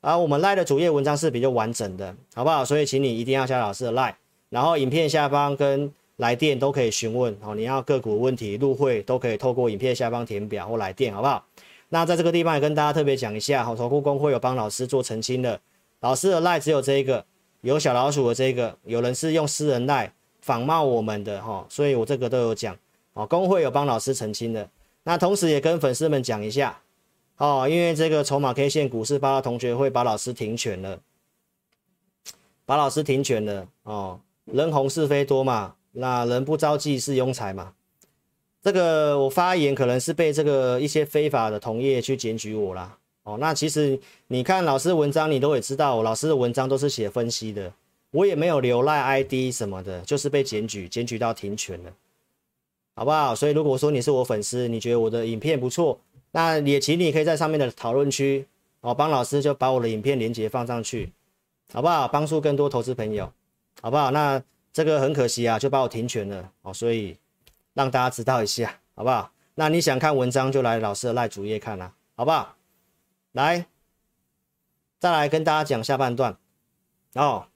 [0.00, 2.64] 而我们 LINE 的主页文章是比较完整的，好不好？
[2.64, 4.14] 所以请你一定要加老师的 LINE。
[4.48, 11.44] 然后影片下方跟来电都可以询问哦，你要个股问题入会都可以透过影片下方填表或来电，好不好？
[11.88, 15.60] 那在这个地方也跟大家特别讲一下，好，投顾公会有帮老师做澄清的，
[16.00, 17.24] 老师的赖只有这一个，
[17.62, 22.76] 有小老鼠的这个，有人是用私人赖仿冒我们的哈，所以我这个都有讲，
[23.12, 24.68] 哦，工会有帮老师澄清的，
[25.04, 26.80] 那同时也跟粉丝们讲一下，
[27.36, 31.00] 哦，因为这个筹码 K 线股市八号同学会把老师停权了，
[32.64, 34.20] 把老师停权了哦。
[34.46, 37.72] 人红是非多嘛，那人不招忌是庸才嘛。
[38.62, 42.98] 这个我发言可能是被这个一些非法的同业去检举我啦。
[43.22, 47.72] 哦，那其实你看老师文章，你都会知道，老师的文章都是写分析的，
[48.10, 51.92] 我也没有留赖 ID 什么的，就是被检举，检举到停权了，
[52.94, 53.34] 好不好？
[53.34, 56.00] 所以如果说你是我粉丝，你觉得我的影片不错，
[56.32, 58.46] 那也请你可以在上面的讨论区
[58.80, 61.12] 哦，帮老师就把我的影片连接放上去，
[61.72, 62.08] 好不好？
[62.08, 63.32] 帮助更多投资朋友。
[63.82, 64.10] 好不好？
[64.10, 64.42] 那
[64.74, 67.16] 这个很可惜啊，就把我停权了哦，所以
[67.72, 69.32] 让大家知道一下，好不好？
[69.54, 72.56] 那你想看文章就来老师的赖主页看啦，好不好？
[73.32, 73.64] 来，
[74.98, 76.36] 再来跟大家讲下半段
[77.14, 77.46] 哦。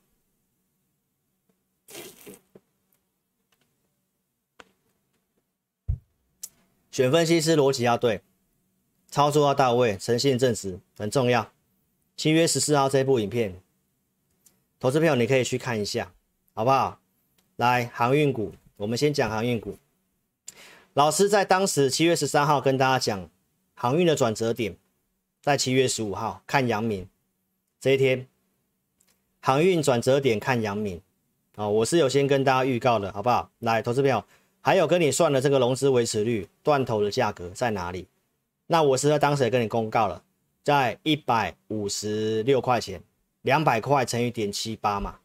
[6.94, 8.20] 选分析师逻辑要对，
[9.10, 11.50] 操作要到位，诚信正直很重要。
[12.16, 13.60] 七月十四号这部影片，
[14.78, 16.12] 投资朋友你可以去看一下，
[16.52, 17.00] 好不好？
[17.56, 19.76] 来，航运股，我们先讲航运股。
[20.92, 23.28] 老师在当时七月十三号跟大家讲，
[23.74, 24.76] 航运的转折点
[25.42, 27.08] 在七月十五号，看阳明
[27.80, 28.28] 这一天，
[29.40, 31.02] 航运转折点看阳明
[31.56, 33.50] 啊，我是有先跟大家预告的，好不好？
[33.58, 34.24] 来，投资朋友，
[34.66, 38.06] 还有跟你算的这个融资维持率、断头的价格在哪里？
[38.66, 40.22] 那我是在当时也跟你公告了，
[40.62, 43.02] 在一百五十六块钱，
[43.42, 45.16] 两百块乘以点七八嘛。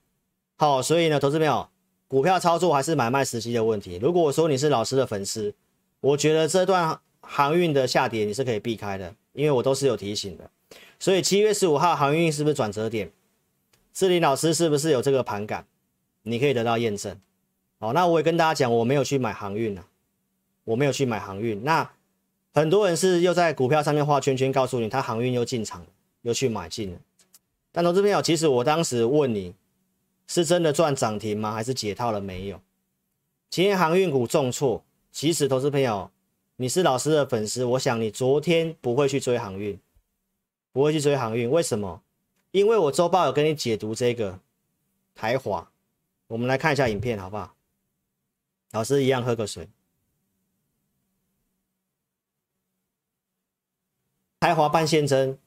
[0.58, 1.70] 好，所以呢，投资朋友，
[2.10, 3.98] 股票操作还是买卖时机的问题。
[4.02, 5.56] 如果我说你是老师的粉丝，
[6.02, 10.52] 我觉得这段航运的下跌你是可以避开的，因为我都是有提醒的。
[11.00, 13.10] 所以七月十五号航运是不是转折点？
[13.94, 15.66] 志林老师是不是有这个盘感？
[16.24, 17.18] 你可以得到验证。
[17.82, 19.86] 好，那我也跟大家讲，我没有去买航运啊，
[20.66, 21.64] 我没有去买航运。
[21.64, 21.90] 那
[22.54, 25.88] 很多人是又在股票上面画圈圈，告诉你他航运又进场了，
[26.24, 27.00] 又去买进了。
[27.72, 29.56] 但投资朋友，其实我当时问你，
[30.28, 31.54] 是真的赚涨停吗？
[31.54, 32.60] 还是解套了没有？
[33.50, 36.12] 今天航运股重挫，其实投资朋友，
[36.58, 39.80] 你是老师的粉丝，我想你昨天不会去追航运，
[40.74, 42.02] 不会去追航运，为什么？
[42.52, 44.38] 因为我周报有跟你解读这个
[45.16, 45.72] 台华，
[46.28, 47.56] 我们来看一下影片好不好？
[48.72, 49.68] 老师一样喝个水。
[54.40, 55.38] 台华半现真，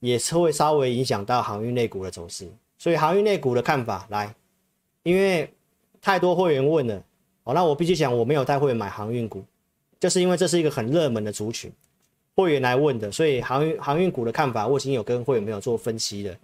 [0.00, 4.34] 也是会稍微影响到航运类股的走势，所以航运类股的看法来，
[5.02, 5.52] 因为
[6.00, 7.02] 太多会员问了，
[7.42, 9.44] 哦，那我必须讲我没有带会员买航运股，
[9.98, 11.72] 就是因为这是一个很热门的族群，
[12.36, 16.36] 会员来问的，所以航运航运股的看法我已经有跟会员朋友做分析了，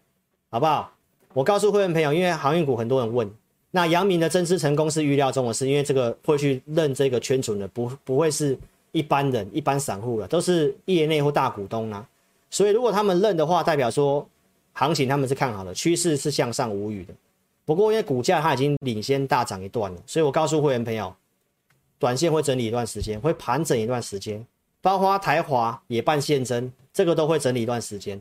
[0.51, 0.93] 好不好？
[1.33, 3.33] 我告诉会员朋友，因为航运股很多人问，
[3.71, 8.59] 那阳明的增资成功是预料中的事，因为这个会去认这个圈存的，不不会是。
[8.93, 12.09] 一般人、一般散户了，都是业内或大股东啊，
[12.49, 14.27] 所以如果他们认的话，代表说
[14.73, 17.13] 行情他们是看好的，趋势是向上无语的。
[17.67, 21.15] 不过因为股价它已经领先大涨一段了，所以我告诉会员朋友，
[21.99, 24.45] 短线会整理一段时间，会盘整一段时间，
[24.81, 28.19] 包括台华也半现增，这个都会整理一段时间。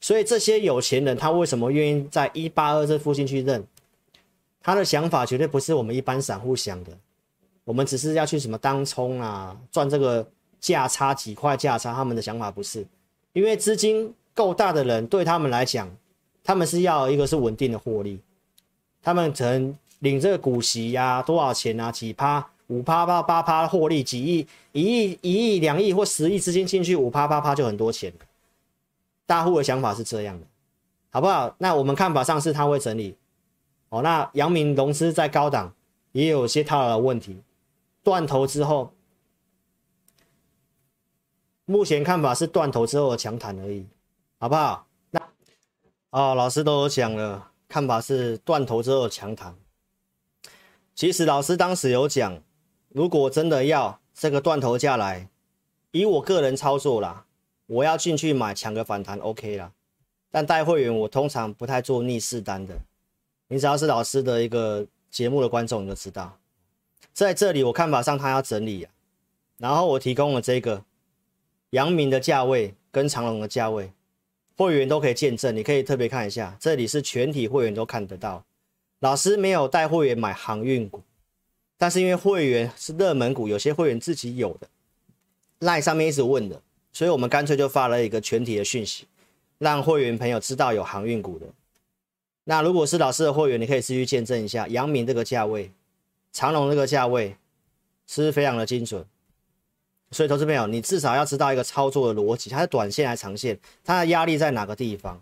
[0.00, 3.64] 所以这些有钱人他为什么愿意在一八二这附近去认？
[4.62, 6.92] 他的想法绝对不是我们一般散户想的。
[7.64, 10.26] 我们只是要去什么当冲啊，赚这个
[10.58, 12.84] 价差几块价差，他们的想法不是，
[13.32, 15.88] 因为资金够大的人，对他们来讲，
[16.42, 18.18] 他们是要一个是稳定的获利，
[19.02, 28.12] 他们可能领这个股息呀、多少钱啊，几趴，五趴八八趴获利，几亿、一亿、一亿、两亿或十亿资金进去，五趴八趴就很多钱。
[29.26, 30.46] 大户的想法是这样的，
[31.10, 31.54] 好不好？
[31.58, 33.14] 那我们看法上是他会整理，
[33.90, 35.74] 哦，那阳明融资在高档
[36.12, 37.42] 也有些套牢的问题。
[38.02, 38.94] 断头之后，
[41.66, 43.86] 目前看法是断头之后的强弹而已，
[44.38, 44.86] 好不好？
[45.10, 45.20] 那
[46.10, 49.54] 哦，老师都有讲了，看法是断头之后的强弹。
[50.94, 52.42] 其实老师当时有讲，
[52.88, 55.28] 如果真的要这个断头价来，
[55.90, 57.26] 以我个人操作啦，
[57.66, 59.72] 我要进去买抢个反弹，OK 啦。
[60.30, 62.78] 但带会员我通常不太做逆势单的，
[63.52, 66.38] 你只要是老师的一个节目的观众，你就知道。
[67.12, 68.92] 在这里，我看法上他要整理啊，
[69.58, 70.84] 然后我提供了这个
[71.70, 73.90] 阳明的价位跟长荣的价位，
[74.56, 78.44] 会员都可以见证，你可以特别看一下，这里是全体会员都看得到。
[79.00, 81.02] 老师没有带会员买航运股，
[81.76, 84.68] 但是因为会员是热门股，有些会员自己有的
[85.58, 89.08] ，LINE 上面一直问的，所以我们干脆就发了一个全体的讯息，
[89.58, 91.46] 让会员朋友知道有航运股的。
[92.44, 95.70] 那如果是老师的会员，你可以自己见证一下阳明这个价位。
[96.32, 97.36] 长隆这个价位
[98.06, 99.04] 是非常的精准，
[100.12, 105.20] 所以投资朋友，你至少要知道一个操作的逻辑，它是短线还是长线，它的压力在哪个地方？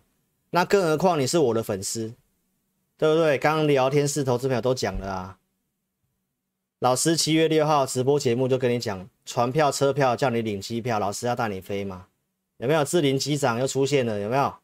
[0.51, 2.13] 那更何况你是我的粉丝，
[2.99, 3.39] 对不对？
[3.39, 5.39] 刚刚聊天室投资朋友都讲了啊，
[6.79, 12.07] 老师七月六号直播节目就跟你讲，船票、车票叫你领机票，老师要带你飞吗？
[12.59, 12.85] 有没有？
[12.85, 14.55] 志霖机长又出现了，有没有？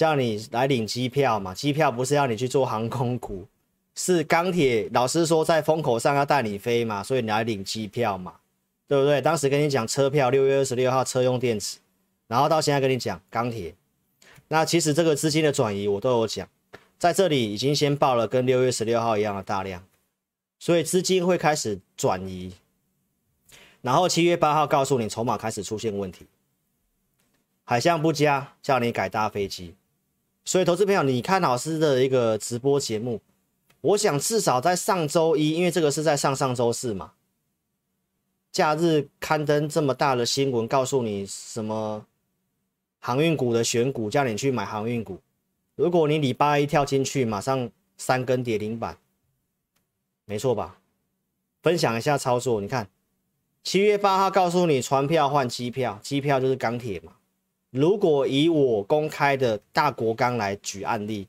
[0.00, 1.52] 叫你来领机票嘛？
[1.52, 3.46] 机票不是要你去做航空股。
[3.94, 8.36] 是钢铁老师说在风口上要带你飞嘛，所以你来领机票嘛，
[8.88, 9.20] 对不对？
[9.20, 11.80] 当时跟你讲车票六月二十六号车用电池，
[12.28, 13.74] 然后到现在跟你讲钢铁，
[14.48, 16.48] 那其实这个资金的转移我都有讲，
[16.98, 19.84] 在这里已经先报了跟六月十六号一样的大量，
[20.58, 22.54] 所以资金会开始转移，
[23.82, 26.24] 然后七月八号告诉你筹码开始出现问题，
[27.64, 29.74] 海象不佳叫你改搭飞机，
[30.50, 33.20] 所以投资朋友你看老师的一个直播节目。
[33.82, 37.12] 我想至少在上周一，因为这个是在上上周四嘛，
[38.50, 42.04] 假日刊登这么大的新闻，告诉你什么
[42.98, 45.20] 航运股的选股，叫你去买航运股。
[45.76, 48.98] 如果你礼拜一跳进去，马上三根跌停板，
[50.24, 50.80] 没错吧？
[51.62, 52.90] 分享一下操作，你看
[53.62, 57.12] 七月八号告诉你船票换机票，机票就是钢铁嘛。
[57.70, 61.28] 如果以我公开的大国钢来举案例，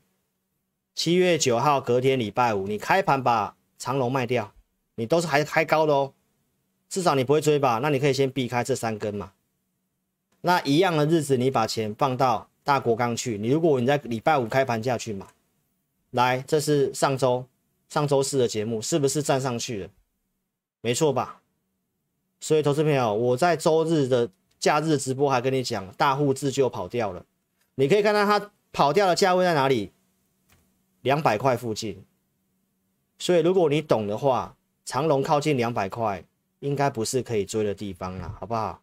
[0.92, 4.52] 七月九号隔天礼拜五，你开盘把长龙卖掉，
[4.96, 6.12] 你都是还开高的哦，
[6.88, 7.78] 至少你不会追吧？
[7.80, 9.32] 那你可以先避开这三根嘛。
[10.40, 15.24] 那一样的日子，你把钱放到大国钢去，你如果你在礼拜五开盘价去买，
[16.10, 17.46] 来，这是上周
[17.88, 19.88] 上周四的节目，是不是站上去了？
[20.80, 21.40] 没错吧？
[22.40, 24.28] 所以投资朋友，我在周日的。
[24.62, 27.26] 假日直播还跟你讲，大户自救跑掉了，
[27.74, 29.92] 你可以看到它跑掉的价位在哪里，
[31.00, 32.04] 两百块附近。
[33.18, 36.24] 所以如果你懂的话，长荣靠近两百块，
[36.60, 38.80] 应该不是可以追的地方啦，好不好？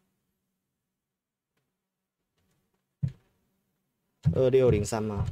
[4.34, 5.26] 二六零三吗？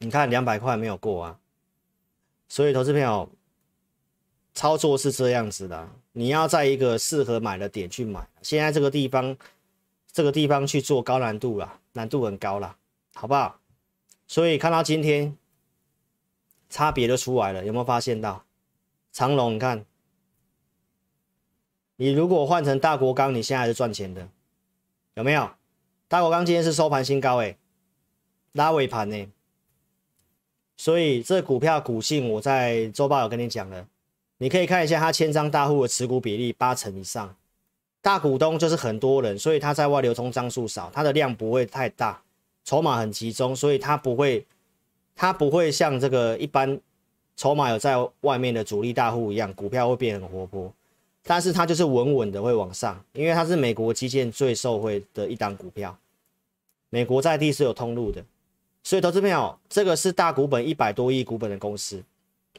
[0.00, 1.40] 你看两百块没有过啊。
[2.56, 3.30] 所以，投资朋友
[4.54, 8.26] 操作是这样子的，你要在一个适合买的点去买。
[8.40, 9.36] 现在这个地方，
[10.10, 12.74] 这个地方去做高难度了，难度很高了，
[13.12, 13.60] 好不好？
[14.26, 15.36] 所以看到今天
[16.70, 18.42] 差别就出来了，有没有发现到？
[19.12, 19.84] 长荣，你看，
[21.96, 24.26] 你如果换成大国钢，你现在是赚钱的，
[25.12, 25.50] 有没有？
[26.08, 27.58] 大国钢今天是收盘新高，诶，
[28.52, 29.28] 拉尾盘呢？
[30.76, 33.86] 所以这股票股性，我在周报有跟你讲了，
[34.38, 37.34] 你可以看一下它千张大户的持股比例八成以上，
[38.02, 42.22] 大股东就是很多人，所以它在外流通张数少，它的量不会太大，
[42.64, 44.44] 筹码很集中，所以它不会，
[45.14, 46.78] 它不会像这个一般
[47.36, 50.70] 筹码有在外面的主力大户一样，股票会变很活泼，
[51.24, 55.98] 但是它就是稳稳的会往上，因为它是美国基建最受惠的一档股票，
[56.90, 58.22] 美国在地是有通路的。
[58.86, 62.00] 所以，投资朋友，这个是大股本一百多亿股本的公司，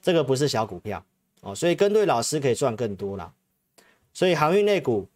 [0.01, 1.01] 这个不是小股票
[1.39, 1.55] 哦。
[1.55, 3.31] 所以，跟对老师可以赚更多啦。
[4.13, 5.07] 所以，航运类股，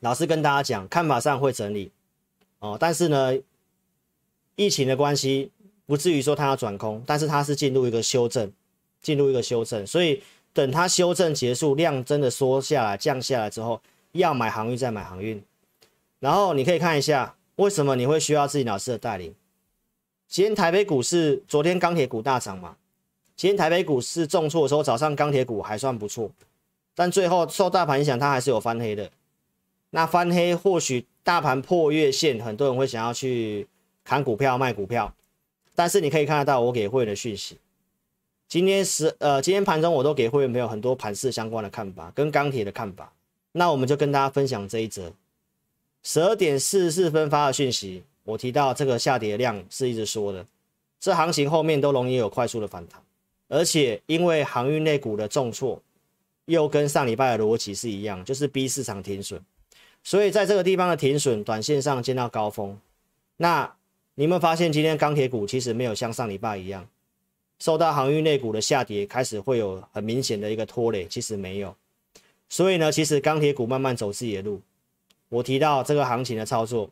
[0.00, 1.92] 老师跟大家讲，看法上会整理
[2.58, 2.76] 哦。
[2.80, 3.38] 但是呢，
[4.56, 5.52] 疫情的关系，
[5.86, 8.52] 不至于说它要转空，但是它是进入一个修正，
[9.00, 9.86] 进入一个修正。
[9.86, 10.20] 所以，
[10.52, 15.40] 等它修正结束，量真的缩下来、降下来之后，要买航运再买航运。
[16.18, 19.32] 然后，你可以看一下，为什么你会需要自己老师的带领。
[20.28, 22.76] 今天台北股市，昨天钢铁股大涨嘛？
[23.36, 26.30] 今天台北股市重挫的时候，早上钢铁股还算不错，
[26.94, 29.10] 但最后受大盘影响，它还是有翻黑的。
[29.90, 33.68] 那翻黑，或许大盘破月线，很多人会想要去
[34.04, 35.14] 砍股票、卖股票。
[35.74, 37.58] 但是你可以看得到，我给会员的讯息，
[38.48, 43.12] 今天十呃，今天盘中我都给会员朋友很多盘势相关的看法，跟钢铁的看法。
[43.52, 45.12] 那我们就跟大家分享这一则
[46.02, 48.02] 十二点四十四分发的讯息。
[48.26, 50.44] 我提到这个下跌量是一直说的，
[50.98, 53.00] 这行情后面都容易有快速的反弹，
[53.46, 55.80] 而且因为航运类股的重挫，
[56.46, 59.40] 又跟上礼拜的逻辑是一样，就是逼市场停损，
[60.02, 62.76] 所以在这个地方的停损，短线上见到高峰。
[63.36, 63.72] 那
[64.16, 66.84] 你有没有发现今天钢铁股其实没有像上礼拜一样，
[67.60, 71.06] 受到航运类股的下跌开始会有很明显的一个拖累？
[71.06, 71.72] 其实没有，
[72.48, 74.60] 所以呢，其实钢铁股慢慢走自己的路。
[75.28, 76.90] 我提到这个行情的操作。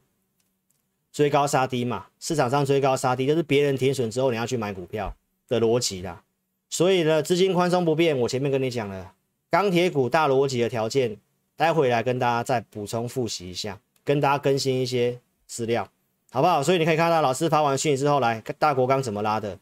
[1.15, 5.15] 追高杀低嘛，市场上追高杀低，就是别人停损之后你要去买股票
[5.47, 6.25] 的逻辑啦。
[6.69, 9.15] 所以呢，资金宽松不变，我前面跟你讲了
[9.49, 11.17] 钢铁股大逻辑的条件，
[11.55, 15.89] 待会来跟大家再补充复习一下，跟大家更新一些资料，
[16.33, 16.61] 好不好？
[16.61, 19.57] 所以你可以看到老师发完讯息之后，来大国钢怎么拉的，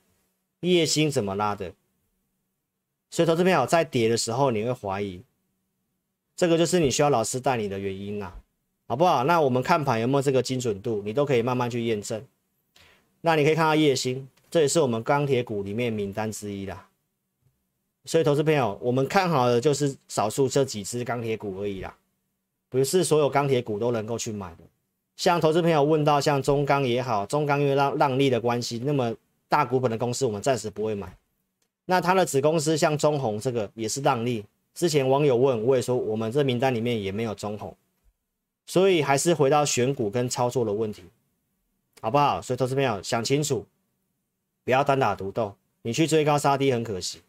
[0.60, 1.74] 叶星怎么拉的。
[3.10, 5.22] 所以投资朋友在跌的时候，你会怀疑，
[6.34, 8.38] 这个就是你需要老师带你的原因啦。
[8.92, 9.24] 好不好？
[9.24, 12.22] 那我们看盘有没有这个精准度，你都可以慢慢去验证。
[13.22, 16.86] 那你可以看到叶星，这也是我们钢铁股里面名单之一啦。
[18.04, 21.96] 所以，投资朋友，我们看好的就是少数这几只钢铁股而已啦，
[22.68, 24.64] 不是所有钢铁股都能够去买的。
[25.16, 29.10] 像投资朋友问到，像中钢也好，中钢因为让让利的关系，那么
[29.48, 31.10] 大股本的公司，我们暂时不会买。
[31.86, 34.44] 那它的子公司像中红这个也是让利，
[34.74, 37.74] 之前网友问，我也说我们这名单里面也没有中红。
[38.66, 41.04] 所以还是回到选股跟操作的问题，
[42.00, 42.40] 好不好？
[42.40, 43.66] 所以投资朋友想清楚，
[44.64, 47.20] 不要单打独斗，你去追高杀低很可惜。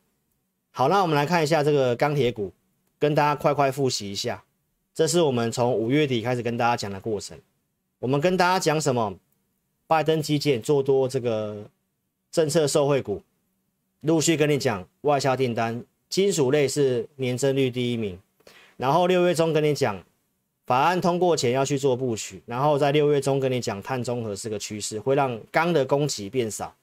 [0.71, 2.51] 好，那我们来看一下这个钢铁股，
[2.97, 4.43] 跟大家快快复习一下。
[4.93, 7.37] 这是我们从五月底开始跟大家讲的过程。
[7.99, 9.15] 我们跟大家讲什么？
[9.87, 11.65] 拜登基建做多这个
[12.31, 13.21] 政策受惠股，
[14.01, 18.19] 陆续跟你讲外销订单，金属类是年增率第一名。
[18.77, 20.03] 然后六月中跟你讲，
[20.65, 26.73] 法案通过前要去做布局，然后在六月中跟你讲碳中和是个趋势，会让钢的供给变少。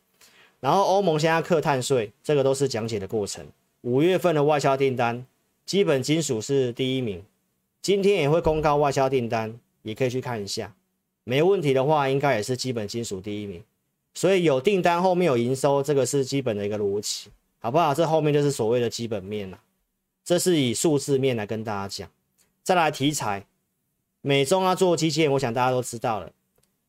[0.61, 3.47] 然后欧盟现在课碳税，这个都是讲解的过程。
[3.81, 5.25] 五月份的外销订单，
[5.65, 7.23] 基本金属是第一名。
[7.81, 10.75] 今天也会公告外销订单，也可以去看一下。
[11.25, 13.63] 没问题的话，应该也是基本金属第一名。
[14.13, 17.95] 所以有订单后面有营收，这个是基本的一个逻辑，好不好？
[17.95, 19.59] 这后面就是所谓的基本面了。
[20.23, 22.11] 这是以数字面来跟大家讲。
[22.63, 23.47] 再来题材，
[24.23, 26.31] 美中要做基建，我想大家都知道了。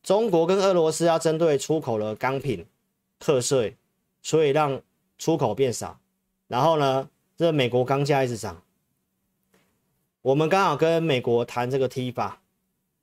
[0.02, 2.66] 中国跟俄罗斯要针对出口的钢品
[3.18, 3.76] 课税，
[4.22, 4.80] 所以让
[5.16, 5.98] 出口变少。
[6.48, 8.60] 然后呢，这美国钢价一直涨。
[10.20, 12.32] 我们刚好跟美国谈这个 TIFA，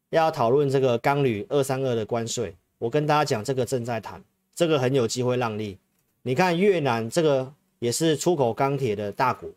[0.09, 2.55] 要讨论这个钢铝二三二的关税。
[2.77, 4.23] 我跟大家讲，这个正在谈，
[4.53, 5.77] 这个很有机会让利。
[6.21, 9.49] 你看越南这个也是出口钢铁的大国，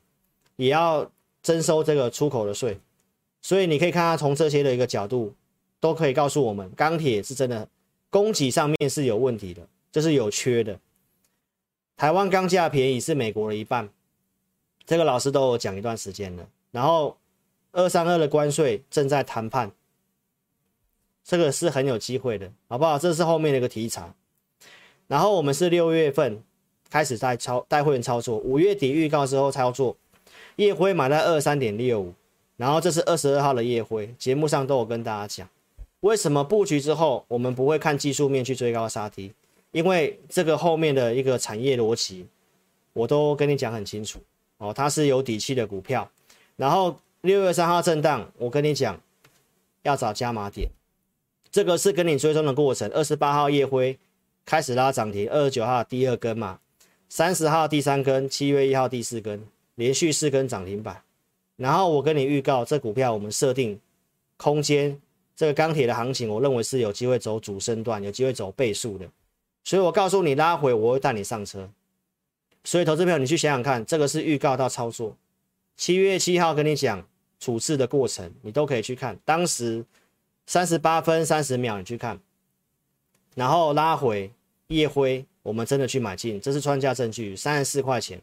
[0.57, 1.11] 也要
[1.43, 2.81] 征收这个出口的税。
[3.43, 5.35] 所以你可以看它从这些的一个角度，
[5.81, 7.69] 都可以告诉我们，钢铁是真的
[8.09, 10.79] 供给上面是有问题的，这是有缺的。
[11.97, 13.91] 台湾钢价便宜是美国的一半，
[14.87, 16.49] 这个老师都有讲一段时间了。
[16.71, 17.19] 然后
[17.73, 19.71] 二三二的关税正在谈判。
[21.25, 22.99] 这个是很有机会的，好不好？
[22.99, 24.13] 这是后面的一个题材。
[25.07, 26.43] 然后我们是六月份
[26.91, 29.97] 开始在操带会员操作，五月底预告之后操作，
[30.57, 32.13] 夜辉买在二三点六五，
[32.57, 35.49] 然后这是二十二号的夜辉，节目上都有跟大家讲，
[36.01, 39.33] 为什么布局之后我们不会看技术面去追高杀低？
[39.73, 42.27] 因为这个后面的一个产业逻辑，
[42.93, 44.21] 我都跟你讲很清楚
[44.59, 46.09] 哦，它是有底气的股票。
[46.57, 49.01] 然后六月三号震荡，我跟你讲
[49.83, 50.69] 要找加码点。
[51.51, 53.99] 这个是跟你追踪的过程，二十八号夜辉
[54.45, 56.61] 开始拉涨停，二十九号第二根嘛，
[57.09, 61.03] 三十号第三根，七月一号第四根，连续四根涨停板。
[61.63, 63.81] 然后我跟你预告，这股票我们设定
[64.37, 65.01] 空间，
[65.37, 69.09] 这个钢铁的行情，我认为是有机会走主升段，有机会走倍数的。
[69.63, 71.71] 所以我告诉你拉回，我会带你上车。
[72.65, 75.17] 所以投资朋友，你去想想看，这个是预告到操作。
[75.77, 77.07] 七月七号跟你讲
[77.39, 79.85] 处置的过程，你都可以去看，当时。
[80.45, 82.19] 三十八分三十秒，你去看，
[83.37, 84.33] 然后拉回
[84.67, 88.21] 夜辉，我们真的去买进，这是穿价证据，三十四块钱。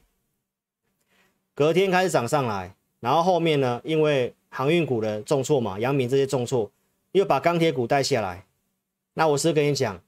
[1.56, 6.70] 隔天开始涨上来，然后后面呢，因为航运股的重挫嘛，阳明这些重挫，
[7.14, 8.46] 又把钢铁股带下来。
[9.14, 10.02] 那我是跟你讲，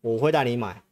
[0.00, 0.82] 我会带你买，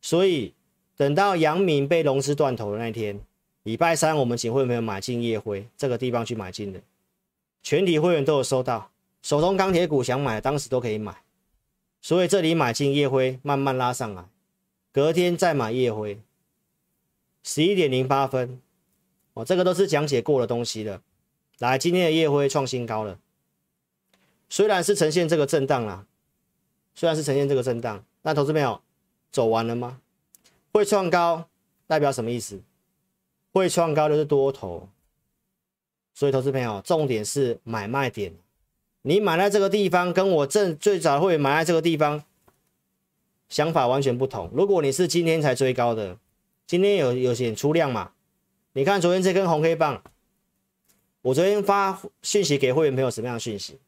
[0.00, 0.54] 所以
[0.96, 3.20] 等到阳明被融资断头的那天，
[3.62, 6.80] 礼拜三我们请会员朋友买进夜辉这个地方去买进的，
[7.62, 8.90] 全体会员都有收到。
[9.22, 11.14] 手中钢铁股想买，当时都可以买，
[12.00, 14.24] 所以这里买进夜辉，慢慢拉上来，
[14.92, 16.18] 隔天再买夜辉，
[17.42, 18.60] 十一点零八分，
[19.34, 21.00] 哦，这个都是讲解过的东西了。
[21.58, 23.18] 来，今天的夜辉创新高了，
[24.48, 26.06] 虽然是呈现这个震荡啦，
[26.94, 28.80] 虽然是呈现这个震荡，那投资朋友
[29.30, 30.00] 走完了吗？
[30.72, 31.48] 会创高
[31.86, 32.60] 代表什么意思？
[33.52, 34.88] 会创高就是多头，
[36.14, 38.34] 所以投资朋友重点是买卖点。
[39.02, 42.22] 你买在这个地方，跟我正最早会买在这个地方，
[43.48, 44.50] 想法完全不同。
[44.54, 46.16] 如果你是今天才追高的，
[46.66, 48.12] 今天有有点出量嘛？
[48.72, 50.00] 你看昨天这根红黑棒，
[51.22, 53.80] 我昨天发讯息给会员朋友什么样的讯息？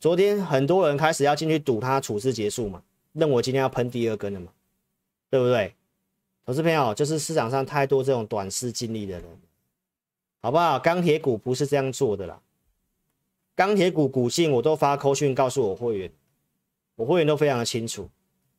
[0.00, 2.82] 昨天很多人开始要进去赌它处置结束嘛，
[3.12, 4.48] 认为今天要喷第二根了嘛，
[5.28, 5.74] 对不对？
[6.46, 9.24] 投资朋友，就是市场上太多这种短视近利的人，
[10.40, 10.78] 好不好？
[10.78, 12.40] 钢铁股不是这样做的啦。
[13.54, 16.10] 钢铁股股性我都发扣讯告诉我会员，
[16.96, 18.08] 我会员都非常的清楚，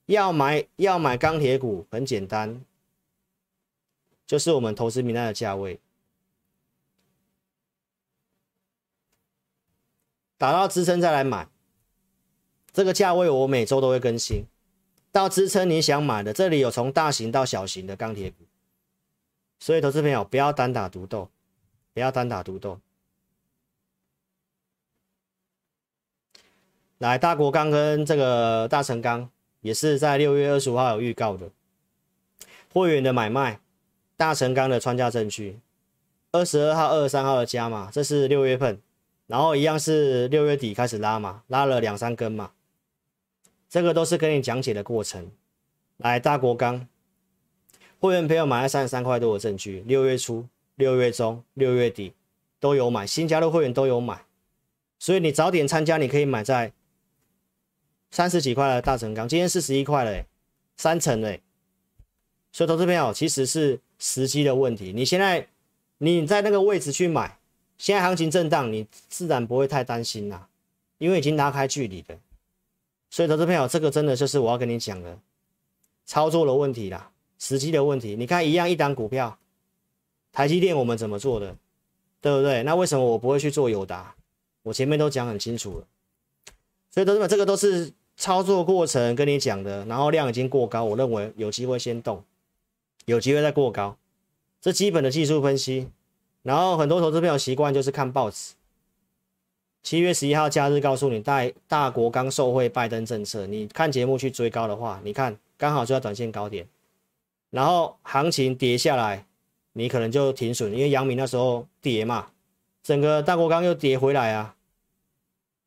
[0.05, 2.63] 要买要买钢铁股很简单，
[4.25, 5.79] 就是我们投资名单的价位，
[10.37, 11.47] 打到支撑再来买，
[12.73, 14.45] 这个价位我每周都会更新，
[15.11, 18.45] 到支撑你想买的，这里有从大型到小型的钢铁股，
[19.59, 21.29] 所以投资朋友不要单打独斗，
[21.93, 22.79] 不要单打独斗。
[26.97, 29.29] 来，大国钢跟这个大成钢
[29.61, 31.51] 也是在六月二十五号有预告的，
[32.71, 33.59] 会员的买卖，
[34.17, 35.59] 大成钢的穿价证据，
[36.31, 38.81] 二十二号、二十三号的加码，这是六月份，
[39.27, 42.51] 然后一样是六月底开始拉嘛，拉了两三根嘛，
[43.69, 45.31] 这个都是跟你讲解的过程。
[45.97, 46.87] 来，大国钢，
[47.99, 52.13] 会员朋友买了三十三块多的证据，六月初、六月中、六月底
[52.59, 54.25] 都有买，新加入会员都有买，
[54.99, 56.73] 所以你早点参加，你可以买在。
[58.11, 60.25] 三十几块的大成钢，今天四十一块了，
[60.77, 61.41] 三成嘞，
[62.53, 64.93] 所以投资朋友其实是时机的问题。
[64.93, 65.47] 你现在
[65.97, 67.39] 你在那个位置去买，
[67.75, 70.47] 现在行情震荡，你自然不会太担心啦，
[70.99, 72.15] 因为已经拉开距离了。
[73.09, 75.17] 所以投资朋友，这个真的就是我要跟你讲的
[76.05, 78.15] 操作的问题啦，时机的问题。
[78.15, 79.39] 你看一样一档股票，
[80.31, 81.55] 台积电我们怎么做的，
[82.21, 82.61] 对不对？
[82.61, 84.13] 那为什么我不会去做友达？
[84.61, 85.87] 我前面都讲很清楚了。
[86.91, 92.23] 所以投资朋友，这个都是操作过程跟你讲的，然后量已经过高，我认为有机会先动，
[93.05, 93.97] 有机会再过高，
[94.61, 95.89] 这基本的技术分析。
[96.43, 98.53] 然后很多投资朋友习惯就是看报纸。
[99.81, 106.67] 七月十一号假日告诉你大大国刚受惠拜登政策，你看节目去追高的话，你看刚好就在短线高点，
[107.49, 109.25] 然后行情跌下来，
[109.73, 112.27] 你可能就停损，因为阳明那时候跌嘛，
[112.83, 114.55] 整个大国刚又跌回来啊。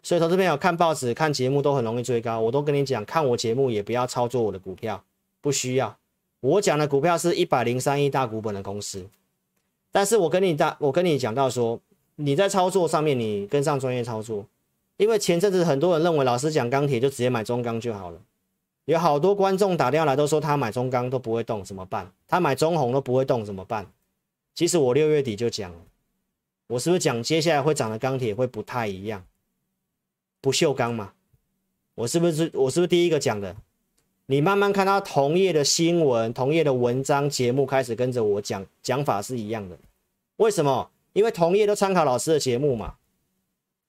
[0.01, 2.39] 所以，投资朋友看报纸、看节目都很容易追高。
[2.39, 5.05] 我都跟你讲，看我节目也不要操作我的股票，
[5.41, 5.98] 不需要。
[6.41, 9.09] 我讲的股票是一百零三亿大股本的公司，
[9.91, 11.81] 但是我跟你大，我跟你讲到说，
[12.17, 14.47] 你在操作上面，你跟上专业操作。
[14.99, 18.21] 因为前阵子很多人认为老师讲钢铁就直接买中钢就好了，
[18.85, 22.13] 有好多观众打电话来都说他买中钢都不会动，怎么办？
[22.27, 23.91] 他买中红都不会动，怎么办？
[24.55, 25.79] 其实我六月底就讲了，
[26.67, 29.25] 我是不是讲接下来会涨的钢铁会不太一样？
[30.41, 31.13] 不锈钢嘛，
[31.95, 33.57] 我是不是我是不是第一个讲的？
[34.31, 39.79] 你慢慢看到同业的新闻、同业的文章、节目开始跟着我讲，讲法是一样的。
[40.37, 40.91] 为什么？
[41.15, 42.97] 因为同业都参考老师的节目嘛，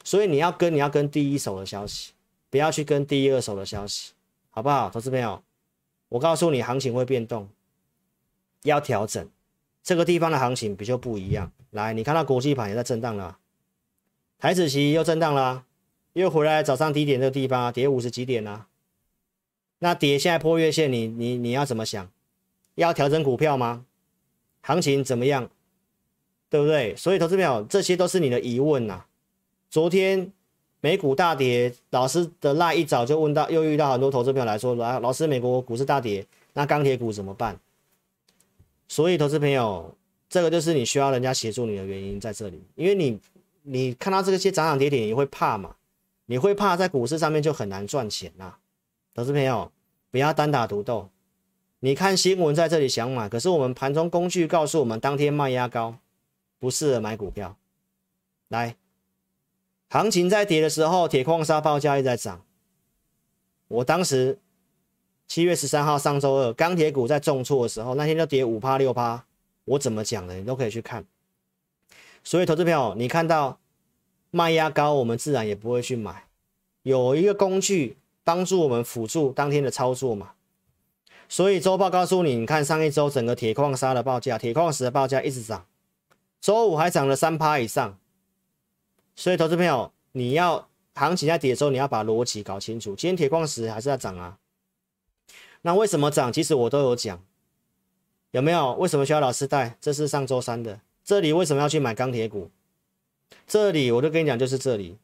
[0.06, 2.14] 所以你要跟你要跟第一手的消息，
[2.50, 4.14] 不要去跟第二手的消息，
[4.50, 4.90] 好不好？
[4.90, 5.44] 投资朋友，
[6.08, 7.50] 我告诉你，行情会变动，
[8.64, 9.28] 要调整。
[9.84, 11.52] 这个地方的行情比较不一样。
[11.72, 13.38] 来，你看到国际盘也在震荡了，
[14.38, 15.66] 台指期又震荡了。
[16.14, 18.68] 又回来早上低点这个地方啊，跌五十几点啊。
[19.80, 22.10] 那跌现在破月线你，你你要怎么想？
[22.76, 23.86] 要调整股票吗？
[24.62, 25.50] 行情怎么样？
[26.50, 26.96] 对不对？
[26.96, 29.06] 所以投资朋友，这些都是你的疑问呐、
[29.70, 30.32] 昨天
[30.82, 37.60] 美股大跌，老师的那一早就问到，又遇到很多投资朋友来说，老老师，美国股市大跌，那钢铁股怎么办？
[38.88, 39.96] 所以投资朋友，
[40.30, 43.20] 这个就是你需要人家协助你的原因在这里，因为你
[43.62, 45.76] 你看到这些涨涨跌跌，你会怕嘛？
[46.26, 48.56] 你会怕在股市上面就很难赚钱呐、
[49.20, 49.70] 投资朋友
[50.12, 51.10] 不要单打独斗。
[51.82, 55.98] 你看新闻在这里想买，可是我们盘中工具告诉我们当天卖压高，
[56.58, 57.58] 不适合买股票。
[58.48, 58.78] 来，
[59.90, 62.46] 行情在跌的时候，铁矿砂报价又在涨。
[63.68, 64.40] 我当时
[65.28, 69.26] 七月十三号上周二钢铁股在重挫的时候，那天就跌五趴六趴，
[69.66, 71.04] 我怎么讲的你都可以去看。
[72.24, 73.60] 所以投资朋友，你看到。
[74.32, 76.28] 卖压高，我们自然也不会去买。
[76.84, 77.98] 有一个工具
[78.30, 80.34] 帮助我们辅助当天的操作嘛。
[81.28, 85.66] 所以周报告诉你，你看上一周整个铁矿砂的报价、铁矿石的报价一直涨，
[86.40, 87.98] 周五还涨了三趴以上。
[89.16, 92.96] 所以投资朋友，你要行情在跌的时候，你要把逻辑搞清楚。
[92.96, 94.38] 今天铁矿石还是在涨啊。
[95.64, 96.32] 那为什么涨？
[96.32, 97.20] 其实我都有讲，
[98.30, 98.74] 有没有？
[98.76, 99.76] 为什么需要老师带？
[99.82, 100.82] 这是上周三的。
[101.04, 102.52] 这里为什么要去买钢铁股？
[103.48, 105.00] 这里我就跟你讲，就是这里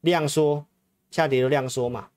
[0.00, 0.66] 量缩
[1.12, 2.10] 下跌的量缩嘛，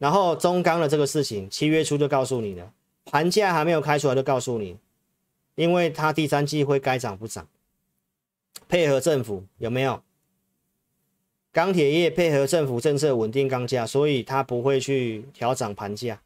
[0.00, 2.72] 然后中钢的这个事情，七月初就告诉你了，
[3.04, 4.78] 盘价还没有开出来就告诉你，
[5.56, 7.46] 因为它第三季会该涨不涨，
[8.66, 10.02] 配合政府有没有？
[11.52, 16.22] 钢铁业配合政府政策稳定钢价，所以它不会去调涨盘价。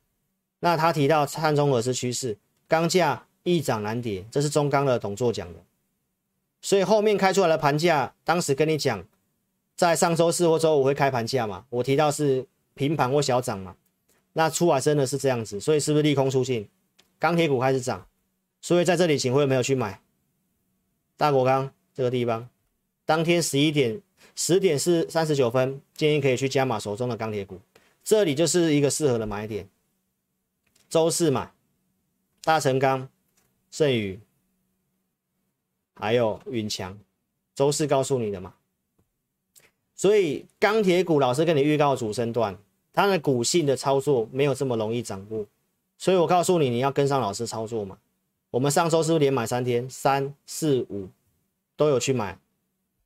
[0.61, 2.37] 那他提到碳中和是趋势，
[2.68, 5.59] 钢价易涨难跌，这是中钢的董座讲的。
[6.62, 9.05] 所以后面开出来的盘价，当时跟你讲，
[9.75, 11.64] 在上周四或周五会开盘价嘛？
[11.70, 13.77] 我提到是平盘或小涨嘛？
[14.33, 16.68] 那出来真的是这样子，所以是不是利空出尽？
[17.18, 18.07] 钢铁股开始涨，
[18.61, 20.01] 所以在这里请会有没有去买？
[21.16, 22.49] 大国钢这个地方，
[23.05, 24.03] 当天十一点
[24.35, 27.61] 十点是三十九分，建议可以去加码手中的钢铁股，
[28.03, 29.68] 这里就是一个适合的买点。
[30.89, 31.53] 周四买
[32.43, 33.09] 大成钢、
[33.70, 34.20] 盛宇。
[35.97, 36.99] 还有云强，
[37.55, 38.55] 周四告诉你的嘛，
[39.95, 42.57] 所以钢铁股老师跟你预告主升段，
[42.92, 45.47] 它的股性的操作没有这么容易掌握，
[45.99, 47.99] 所以我告诉你，你要跟上老师操作嘛。
[48.51, 51.09] 我们上周是不是连买三天，三四五
[51.76, 52.38] 都有去买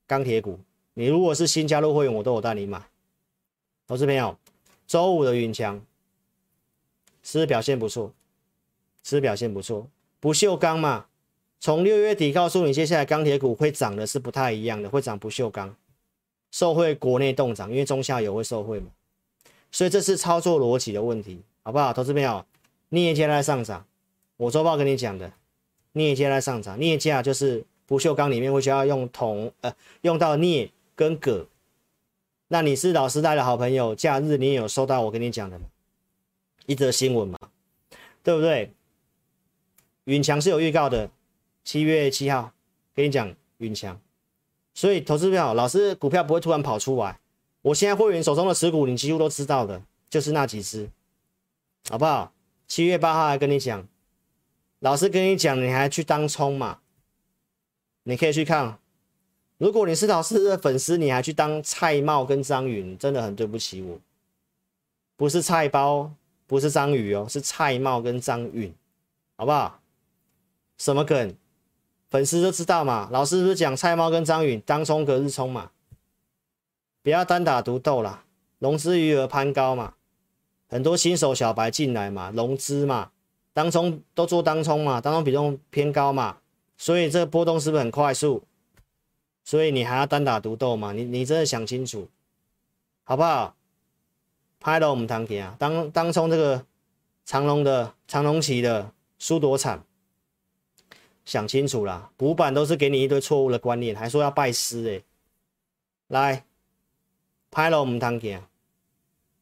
[0.06, 0.58] 钢铁股？
[0.94, 2.82] 你如果是新加入会员，我都有带你买。
[3.86, 4.36] 投资朋友，
[4.86, 5.80] 周五的云强
[7.22, 8.12] 是不是表现不错？
[9.02, 9.88] 是不是表现不错？
[10.20, 11.06] 不锈钢嘛。
[11.60, 15.74] 从六月底告诉你，接下来钢铁股会涨的是不太一样的，会涨不锈钢，
[16.50, 18.86] 受惠国内动涨，因为中下游会受惠嘛，
[19.70, 21.92] 所以这是操作逻辑的问题，好不好？
[21.92, 22.44] 投资朋友，
[22.90, 23.84] 镍价在上涨，
[24.36, 25.32] 我周报跟你讲的，
[25.92, 31.46] 镍价在上涨，镍价就是不锈钢里面会需要用铜，呃，用到镍跟铬。
[32.48, 35.60] 那你是老师带的好朋友，假日你有收到我跟你讲的
[36.64, 37.38] 一则新闻嘛？
[38.22, 38.72] 对不对？
[40.04, 41.10] 允强是有预告的，
[41.62, 42.52] 七月七号
[42.94, 44.00] 跟你讲允强，
[44.78, 47.18] 所以投资票老师股票不会突然跑出来。
[47.62, 50.88] 我现在会员手中的持股，你几乎都知道的，就是那几只，
[51.90, 52.32] 好不好？
[52.68, 53.88] 七月八号还跟你讲，
[54.78, 56.78] 老师跟你讲，你还去当冲嘛？
[58.04, 58.78] 你可以去看。
[59.56, 63.98] 如果你是老师的粉丝，你还去当蔡瑁跟张允，真的很对不起我。
[65.16, 66.12] 不是菜包，
[66.46, 68.72] 不是章鱼哦，是蔡瑁跟张允，
[69.36, 69.80] 好不好？
[70.76, 71.34] 什么梗？
[72.10, 73.08] 粉丝都知道嘛。
[73.10, 75.70] 老师不是讲蔡瑁跟张允当冲隔日冲嘛？
[77.02, 78.24] 不要单打独斗啦，
[78.58, 79.94] 融资余额攀高嘛，
[80.68, 83.10] 很多新手小白进来嘛，融资嘛，
[83.52, 86.38] 当冲都做当冲嘛，当冲比重偏高嘛，
[86.76, 88.44] 所以这个波动是不是很快速？
[89.44, 90.92] 所以你还要单打独斗嘛？
[90.92, 92.08] 你你真的想清楚，
[93.04, 93.54] 好不好？
[94.60, 96.66] 拍了我们堂弟啊，当当冲这个
[97.24, 99.82] 长龙的长龙旗的输多惨，
[101.28, 105.02] 想清楚啦，补板都是给你一堆错误的观念，还说要拜师哎，
[106.06, 106.44] 来
[107.50, 108.48] 拍了我们堂弟啊，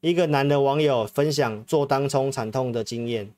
[0.01, 3.31] 一个男的网友分享做当冲惨痛的经验，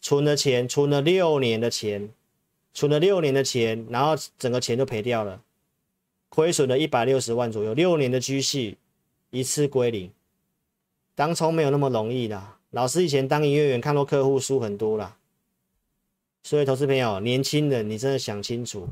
[0.00, 2.08] 存了钱，存了六年的钱，
[2.72, 5.42] 存了六年的钱，然后整个钱都赔掉了。
[6.28, 8.78] 亏损了一百六十万左右，六年的积蓄
[9.30, 10.12] 一次归零。
[11.16, 12.40] 当冲没有那么容易的，
[12.70, 15.16] 老师以前当营业员看到客户输很多啦。
[16.46, 18.88] 所以投资朋友，年轻人你真的想清楚。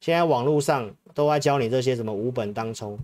[0.00, 2.98] 现在网络上都在教你这些什么无本当冲，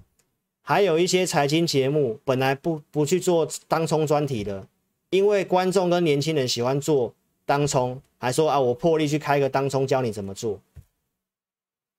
[0.63, 4.67] 还有一些财经节目本来不不去做当冲专题的，
[5.11, 7.15] 因为观众跟年轻人喜欢做
[7.47, 10.59] 当冲，还说啊我破例去开个当冲教你怎么做。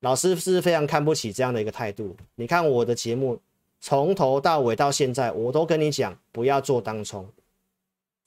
[0.01, 2.13] 老师是非常看不起这样的一个态度。
[2.35, 3.39] 你看我的节目，
[3.79, 7.25] 从头到尾到现在，我都跟你讲不要做当冲。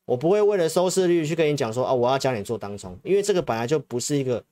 [0.06, 4.42] 我不会为了收视率去跟你讲说啊，我要教你做当冲，因为这个本来就不是一个，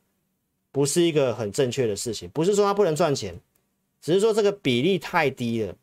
[0.71, 2.29] 不是一个很正确的事情。
[2.29, 3.35] 不是说它不能赚钱，
[4.03, 5.75] 只是说这个比例太低了。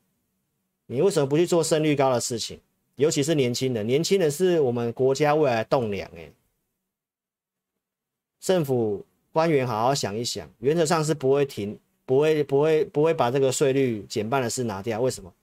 [0.86, 2.60] 你为什么不去做胜率高的事情？
[2.98, 6.08] 尤其是年轻人，年轻人是我们国家未来栋梁。
[6.16, 6.32] 哎，
[8.40, 9.04] 政府。
[9.34, 15.00] 官员好好想一想，原则上是不会停，不会不会不会把这个税率减半的事拿掉。
[15.00, 15.34] 为什么？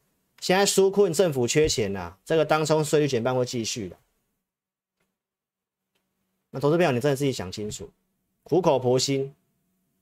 [0.40, 3.96] 现在纾困政府缺钱呐、这个当冲税率减半会继续的。
[6.51, 7.90] 那投资票你真的自己想清楚，
[8.42, 9.34] 苦口婆心。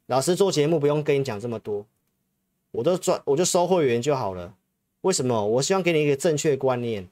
[0.06, 1.84] 老师做节目不用跟你讲这么多，
[2.70, 4.54] 我都赚我就收会员就好了。
[5.00, 5.46] 为什么？
[5.46, 7.08] 我希望给你一个正确观念，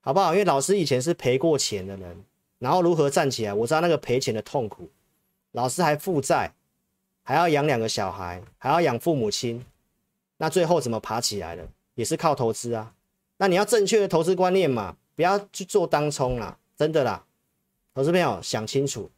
[0.00, 0.32] 好不好？
[0.32, 2.24] 因为老师以前是赔过钱的人，
[2.58, 4.88] 然后如何站起来，我知道那个赔钱的痛苦。
[5.52, 6.54] 老师还负债，
[7.22, 9.64] 还要养两个小孩，还要养父母亲，
[10.36, 11.68] 那最后怎么爬起来的？
[11.94, 12.94] 也是靠投资啊。
[13.38, 17.24] 那你要正确的投资观念嘛，不要去做当冲啦，真的啦。
[17.98, 19.10] 投资朋友想清楚，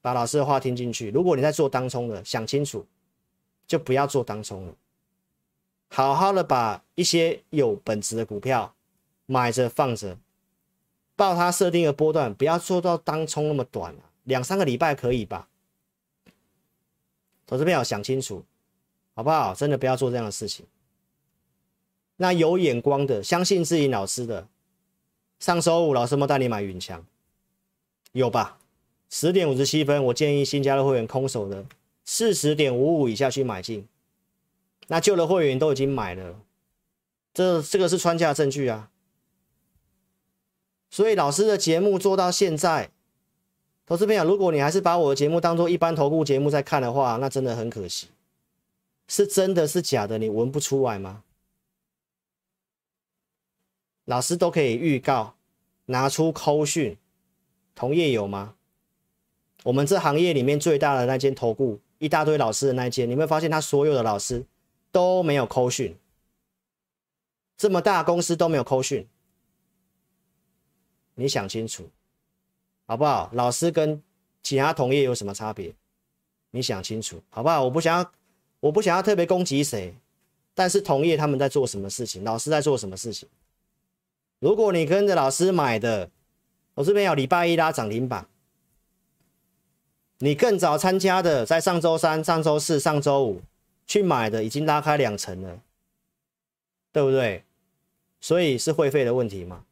[0.00, 1.12] 把老师的话听进去。
[1.12, 2.84] 如果你在做当冲的，想清楚，
[3.68, 4.74] 就不要做当冲了。
[5.90, 8.74] 好好的把一些有本质的股票
[9.26, 10.18] 买着放着，
[11.14, 14.10] 报它设定的波段，不要做到当冲那么短啊。
[14.24, 15.48] 两三个礼拜可以吧？
[17.46, 18.44] 投资朋友想清楚，
[19.14, 19.54] 好不好？
[19.54, 20.66] 真的不要做这样的事情。
[22.16, 24.48] 那有眼光的，相信自己老师的，
[25.38, 27.06] 上周五老师没带你买云强，
[28.12, 28.58] 有吧？
[29.08, 31.64] 十点五十七分，我建议新加入会员空手的
[32.04, 33.86] 四十点五五以下去买进。
[34.88, 36.40] 那旧的会员都已经买了，
[37.32, 38.90] 这这个是穿价证据啊。
[40.90, 42.90] 所以老师的节目做到现在。
[43.86, 48.06] 投资朋友，如果你还是把我的节目当做一般投顾节目在看的话，那真的很可惜。
[49.08, 51.24] 是真的是假的，你闻不出来吗？
[54.04, 55.34] 老师都可以预告，
[55.86, 56.96] 拿出扣讯，
[57.80, 58.54] 同业有吗？
[59.62, 64.44] 我们这行业里面最大的那间投顾，一大堆老师的那间，你会发现他所有的老师
[64.92, 65.96] 都没有扣讯，
[67.56, 69.08] 这么大公司都没有扣讯，
[71.14, 71.88] 你想清楚。
[72.84, 73.30] 好不好？
[73.32, 74.02] 老师跟
[74.42, 75.72] 其他同业有什么差别？
[76.50, 77.64] 你想清楚，好不好？
[77.64, 78.12] 我不想要，
[78.60, 79.94] 我不想要特别攻击谁，
[80.52, 82.22] 但是同业他们在做什么事情？
[82.24, 83.26] 老师在做什么事情？
[84.38, 86.10] 如果你跟着老师买的，
[86.80, 88.26] 我这边有礼拜一拉涨停板，
[90.18, 93.42] 你更早参加的，在上周三、上周四、上周五
[93.86, 95.60] 去买的，已经拉开两成了，
[96.90, 97.44] 对不对？
[98.18, 99.66] 所以是会费的问题吗？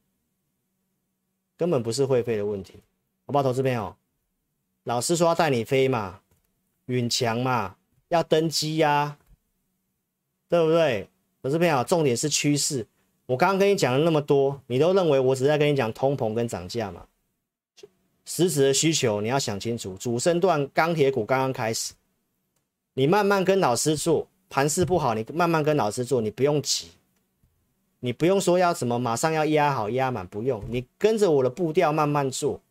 [1.57, 2.75] 根本不是会费的问题，
[3.25, 3.43] 好不好？
[3.43, 3.97] 投资朋友，
[4.85, 6.21] 老师说要带你飞嘛，
[6.87, 7.77] 允强嘛，
[8.09, 9.19] 要登机呀、啊，
[10.47, 11.09] 对不对？
[11.43, 12.87] 投资朋友，重点是趋势。
[13.29, 17.05] 我刚刚跟你讲了那么多，你都认为我只在跟你讲通膨跟涨价嘛？
[18.25, 19.95] 实质的需求你要想清楚。
[19.99, 21.93] 主升段钢铁股刚刚开始，
[22.95, 26.89] 你慢慢跟老师做，盘势不好，你慢慢跟老师做，你不用急，
[28.01, 32.63] 你不用说要什么马上要压好压满，不用，你跟着我的步调慢慢做，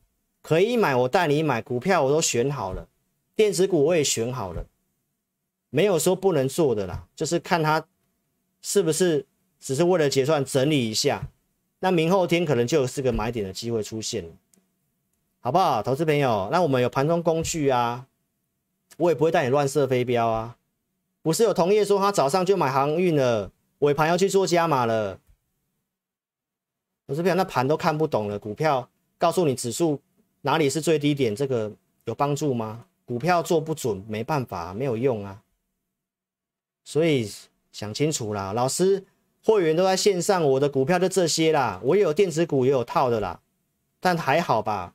[0.41, 2.87] 可以买我带你买，股票我都选好了，
[3.35, 4.65] 电子股我也选好了，
[5.69, 7.85] 没有说不能做的啦，就是看它
[8.63, 9.23] 是不是。
[9.67, 11.27] 只是为了结算整理一下，
[11.79, 14.29] 那明后天可能就有四个买点的机会出现了，
[15.41, 16.47] 好不好，投资朋友？
[16.53, 18.07] 那我们有盘中工具啊，
[18.95, 20.55] 我也不会带你乱射飞镖啊。
[21.21, 25.19] 不是有同业说他早上就买航运了，尾盘要去做加码了，
[27.05, 29.99] 投资朋友，那盘都看不懂了，股票告诉你指数
[30.43, 31.69] 哪里是最低点，这个
[32.05, 32.85] 有帮助吗？
[33.03, 35.43] 股票做不准，没办法，没有用啊。
[36.85, 37.29] 所以
[37.73, 39.03] 想清楚啦，老师。
[39.47, 41.79] 会员都在线上，我的股票就这些啦。
[41.81, 43.39] 我也有电子股，也有套的啦，
[44.01, 44.93] 但还好吧，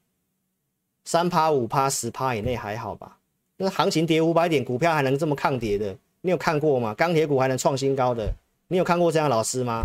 [1.07, 3.17] 三趴、五趴、十趴以内还好吧。
[3.57, 6.93] 那行情跌五百点，股票还能这么抗跌的，你有看过吗？
[6.93, 8.31] 钢铁股还能创新高的，
[8.69, 9.85] 你有看过这样的老师吗？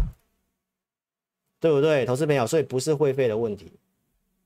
[1.62, 2.46] 对不对，投资朋友？
[2.46, 3.72] 所以不是会费的问题，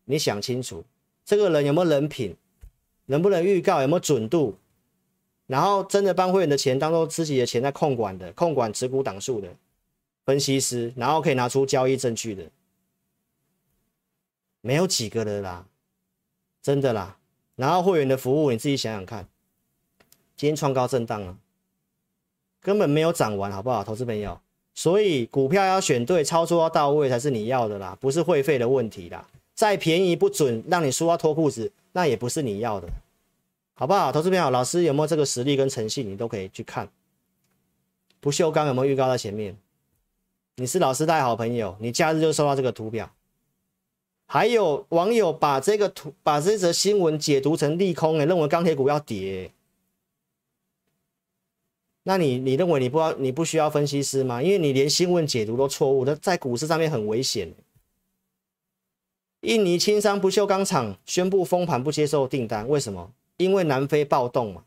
[0.06, 0.84] 你想清楚，
[1.26, 2.36] 这个人有没有人品，
[3.08, 4.56] 能不能预告，有没有准度，
[5.48, 9.48] 然后真的帮会员的钱当做自己的钱在控管的，控管持股档数的。
[10.32, 12.46] 分析师，然后可以拿出交易证据的，
[14.62, 15.66] 没有几个的啦，
[16.62, 17.18] 真的啦。
[17.58, 19.28] 然后会员的服务，你自己想想看，
[20.38, 21.38] 今天创高震荡啊，
[22.62, 24.40] 根本没有涨完，好不好，投资朋友？
[24.74, 29.28] 所以股票要选对，操作要到位才是你要的啦，不是会费的问题啦。
[29.54, 32.88] 再便宜不准，让你输到脱裤子，那也不是你要的，
[33.74, 34.50] 好不好，投资朋友？
[34.50, 36.90] 老师有没有这个实力跟诚信，你都可以去看。
[38.22, 39.58] 不锈钢有没有预告在前面？
[40.62, 43.12] 你是老师带好朋友，你假日就收到这个图表。
[44.28, 49.52] 还有网友把这个图、把这则新闻解读成利空，哎，认为钢铁股要跌。
[52.04, 54.40] 那你你认为你不要你不需要分析师吗？
[54.40, 57.52] 因为你连新闻解读都错误，那在股市上面很危险。
[59.42, 63.12] 印尼青山不锈钢厂宣布封盘，不接受订单，为什么？
[63.38, 64.64] 因为南非暴动嘛，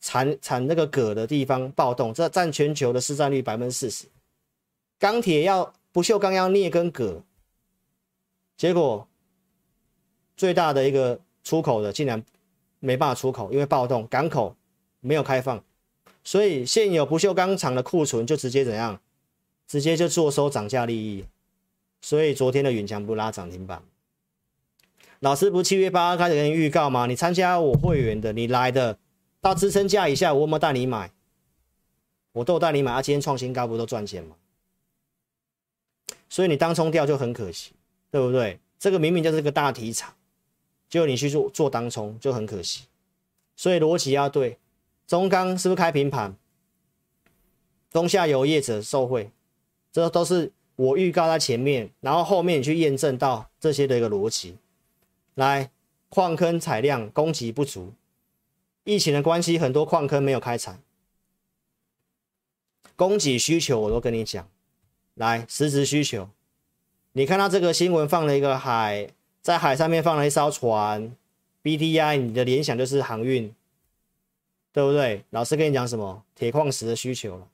[0.00, 4.06] 产产那个铬的地方暴动，这占全球的市占率百分之四十。
[5.02, 7.24] 钢铁要不锈钢要镍跟铬，
[8.56, 9.08] 结果
[10.36, 12.22] 最大的一个出口的竟然
[12.78, 14.54] 没办法出口，因为暴动，港口
[15.00, 15.60] 没有开放，
[16.22, 19.00] 所以现有不锈钢厂的库存就直接怎样，
[19.66, 21.24] 直接就坐收涨价利益。
[22.00, 23.82] 所以昨天的允强不拉涨停板。
[25.18, 27.06] 老师不七月八号开始给你预告吗？
[27.06, 28.96] 你参加我会员的，你来的
[29.40, 31.10] 到支撑价以下，我有没有带你买？
[32.34, 34.36] 我都带你买，啊，今天创新高不都赚钱吗？
[36.32, 37.72] 所以你当冲掉就很可惜，
[38.10, 38.58] 对不对？
[38.78, 40.10] 这个明明就是个大题材，
[40.88, 42.86] 结果你去做做当冲就很可惜。
[43.54, 44.56] 所以逻辑要对，
[45.06, 46.34] 中钢是不是开平盘？
[47.90, 49.30] 中下游业者受惠，
[49.92, 54.56] 这都是我预告在前面，然后后面你去验证到这些的一个逻辑。
[55.34, 55.70] 来，
[56.08, 57.92] 矿坑采量供给不足，
[58.84, 60.78] 疫情的关系，很多矿坑没有开采，
[62.96, 64.48] 供给需求我都跟你讲。
[65.14, 66.28] 来，实质需求，
[67.12, 69.10] 你看到这个新闻放了一个海，
[69.42, 71.14] 在海上面放了一艘船
[71.62, 73.54] ，BDI，你的联想就是航运，
[74.72, 75.22] 对不对？
[75.28, 76.24] 老师跟你讲什么？
[76.34, 77.46] 铁矿石的需求了，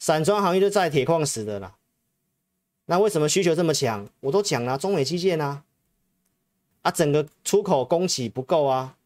[0.00, 1.76] 散装航运就在铁矿石的啦。
[2.86, 4.08] 那为什么需求这么强？
[4.18, 5.62] 我都讲了，中美基建啊，
[6.82, 8.96] 啊，整个出口供给不够啊，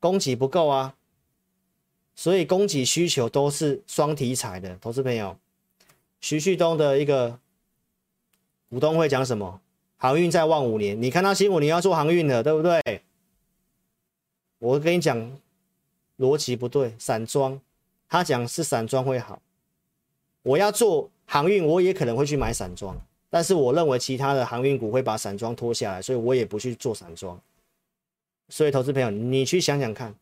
[0.00, 0.94] 供给不够啊，
[2.16, 5.38] 所以供给需求都是双题材的，投资朋友。
[6.20, 7.38] 徐旭东的一个
[8.68, 9.60] 股东会讲什么？
[9.96, 11.00] 航运再旺五年。
[11.00, 13.02] 你看到新闻，你要做航运的，对不对？
[14.58, 15.38] 我跟你讲，
[16.18, 16.94] 逻辑不对。
[16.98, 17.60] 散装，
[18.08, 19.40] 他讲是散装会好。
[20.42, 22.96] 我要做航运，我也可能会去买散装，
[23.28, 27.40] 但是我认为其他的航运股会把散装拖下来，所以我也不去做散装。
[28.48, 30.14] 所以，投资朋友，你去想想看，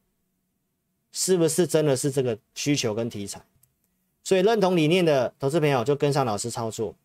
[1.13, 3.41] 是不是真的是这个需求跟题材？
[4.27, 6.97] 所以认同理念的投资朋友就跟上老师操作，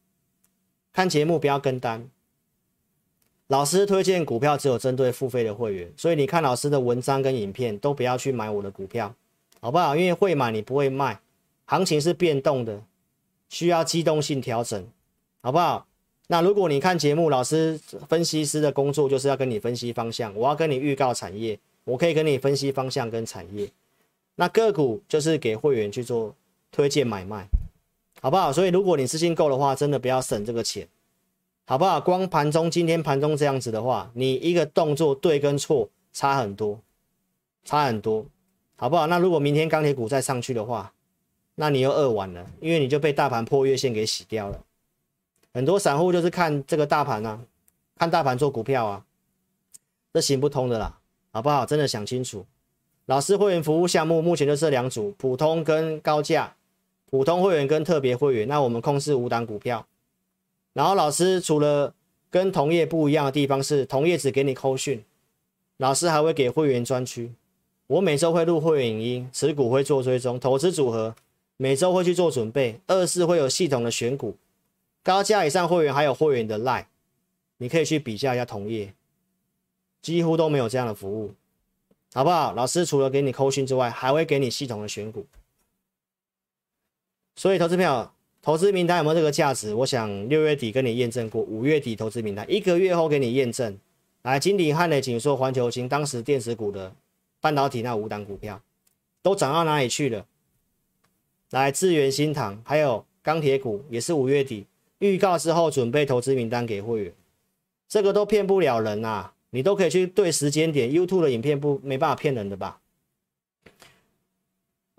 [0.92, 2.10] 看节目不要跟单。
[3.46, 9.14] 老师推荐股票只有针对付费的会员，所以你看老师的文章跟影片都不要去买我的股票，
[9.60, 9.96] 好不好？
[9.96, 11.20] 因为会买你不会卖，
[11.66, 12.82] 行情是变动的，
[13.50, 14.84] 需要机动性调整，
[15.44, 15.86] 好不好？
[16.26, 23.70] 那如果你看节目，老师分析师的工作就是要跟你分析方向，我要跟你预告产业，我可以跟你分析方向跟产业。
[24.34, 26.34] 那个股就是给会员去做
[26.72, 27.46] 推荐买卖，
[28.22, 28.52] 好不好？
[28.54, 30.88] 所以如果你资金够的话，真的不要省这个钱，
[31.66, 32.00] 好不好？
[32.00, 36.80] 光盘中今天盘中这样子的话，你一个动作对跟错差很多，
[37.64, 38.26] 差很多，
[38.78, 39.08] 好不好？
[39.08, 40.94] 那如果明天钢铁股再上去的话，
[41.56, 44.64] 那你又饿完了，因为你就被大盘破月线给洗掉了。
[45.54, 47.42] 很多散户就是看这个大盘啊，
[47.98, 49.06] 看大盘做股票啊，
[50.14, 50.98] 这行不通的啦，
[51.32, 51.66] 好不好？
[51.66, 52.46] 真的想清楚。
[53.08, 56.56] 老师会员服务项目目前就这两组，普通跟高价，
[57.12, 58.48] 普通会员跟特别会员。
[58.48, 59.86] 那我们控制五档股票，
[60.74, 61.94] 然后老师除了
[62.32, 65.04] 跟同业不一样的地方是，同业只给你扣讯，
[65.78, 67.34] 老师还会给会员专区。
[67.88, 71.14] 我每周会录会员影音，持股会做追踪，投资组合
[71.58, 74.38] 每周会去做准备，二是会有系统的选股。
[75.04, 76.86] 高价以上会员还有会员的 Line，
[77.58, 78.94] 你可以去比较一下同业，
[80.02, 81.34] 几乎都没有这样的服务，
[82.14, 82.54] 好不好？
[82.54, 85.26] 老师除了给你扣讯之外，还会给你系统的选股。
[87.42, 89.74] 所以，投资票投资名单有没有这个价值？
[89.74, 93.80] 我想六月底跟你验证过，五月底投资名单一个月后给你验证。
[94.22, 96.94] 来，金鼎、汉磊、景硕、环球晶，当时电子股的
[97.40, 98.62] 半导体那五档股票
[99.24, 100.28] 都涨到哪里去了？
[101.50, 104.68] 来，智源、新唐，还有钢铁股也是五月底。
[105.00, 107.14] 预告之后，准备投资名单给会员，
[107.90, 109.34] 这个都骗不了人啊！
[109.50, 112.82] 你都可以去对时间点，YouTube 的影片不没办法骗人的吧？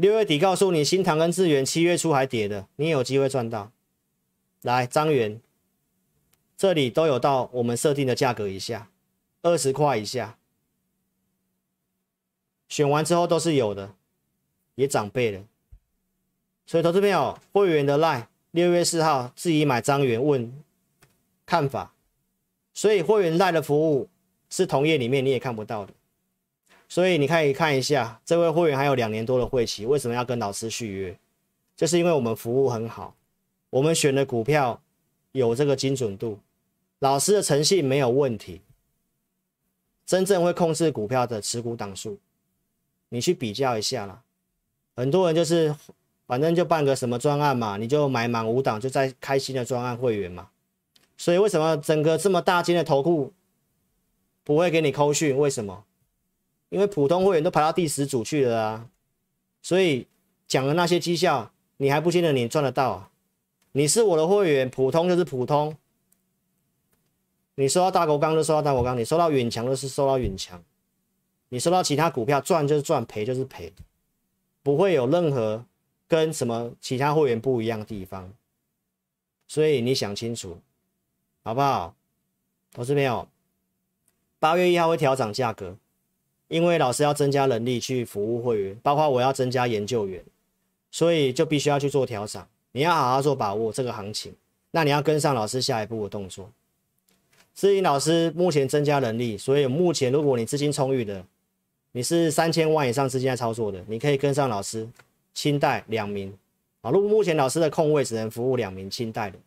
[0.03, 3.71] 六月底告诉你，新唐跟智源七月初还跌的，你也有机会赚到。
[4.63, 5.41] 来，张元，
[6.57, 8.91] 这里都有到我们设定的价格以下，
[9.43, 10.37] 二十块以下，
[12.69, 13.95] 选完之后都是有的，
[14.75, 15.45] 也涨倍了。
[16.67, 18.27] 所以投资朋友，会员的 Line。
[18.51, 20.53] 六月四号自己买张元问
[21.47, 21.95] 看法，
[22.75, 24.09] 所以会员赖的服务
[24.51, 25.95] 是同业里面你也看不到的，
[26.93, 31.19] 所以你可以看一下这位会员还有两年多的会期，为什么要跟老师续约？
[31.75, 33.17] 就是因为我们服务很好，
[33.71, 34.79] 我们选的股票
[35.33, 36.39] 有这个精准度，
[36.99, 38.61] 老师的诚信没有问题，
[40.05, 42.19] 真正会控制股票的持股档数，
[43.09, 44.21] 你去比较一下啦，
[44.95, 45.75] 很多人就是。
[46.27, 50.49] 反正就办个什么专案嘛，你就买满五档，就再开新的专案会员嘛。
[51.19, 53.33] 所以为什么整个这么大金的投顾
[54.43, 55.37] 不会给你扣讯？
[55.37, 55.85] 为什么？
[56.73, 58.89] 因为普通会员都排到第十组去了啊。
[59.61, 60.09] 所以
[60.49, 63.11] 讲的那些绩效，你还不见得你赚得到。
[63.73, 65.77] 你是我的会员，普通就是普通。
[67.57, 70.65] 你收到大国钢就收到大国钢，你收到远强就是收到远强，
[71.51, 73.71] 你收到其他股票赚就是赚，赔就是赔，
[74.63, 75.65] 不会有任何。
[76.09, 78.31] 跟什么其他会员不一样的地方，
[79.49, 80.61] 所以你想清楚，
[81.43, 81.95] 好不好？
[82.71, 83.27] 投资朋友，
[84.39, 85.75] 八月一号会调涨价格，
[86.53, 90.23] 因为老师要增加人力去服务会员，包括我要增加研究员，
[90.91, 92.45] 所以就必须要去做调整。
[92.73, 94.35] 你要好好做把握这个行情，
[94.71, 96.51] 那你要跟上老师下一步的动作。
[97.55, 101.25] 至于老师目前增加人力，所以目前如果你资金充裕的，
[101.93, 104.89] 你是三千万以上资金在操作的，你可以跟上老师。
[105.35, 106.31] 清代两名，
[106.83, 109.39] 啊，如果目前老师的空位只能服务两名清代的，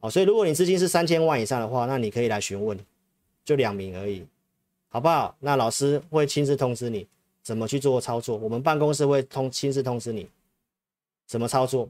[0.00, 2.78] 啊，所以如果你资金是三千万以上的话，那你可以来询问，
[3.42, 4.26] 就两名而已，
[4.96, 5.36] 好不好？
[5.40, 7.06] 那老师会亲自通知你
[7.42, 10.26] 怎么去做操作，我们办公室会通亲自通知你
[11.26, 11.86] 怎么操作，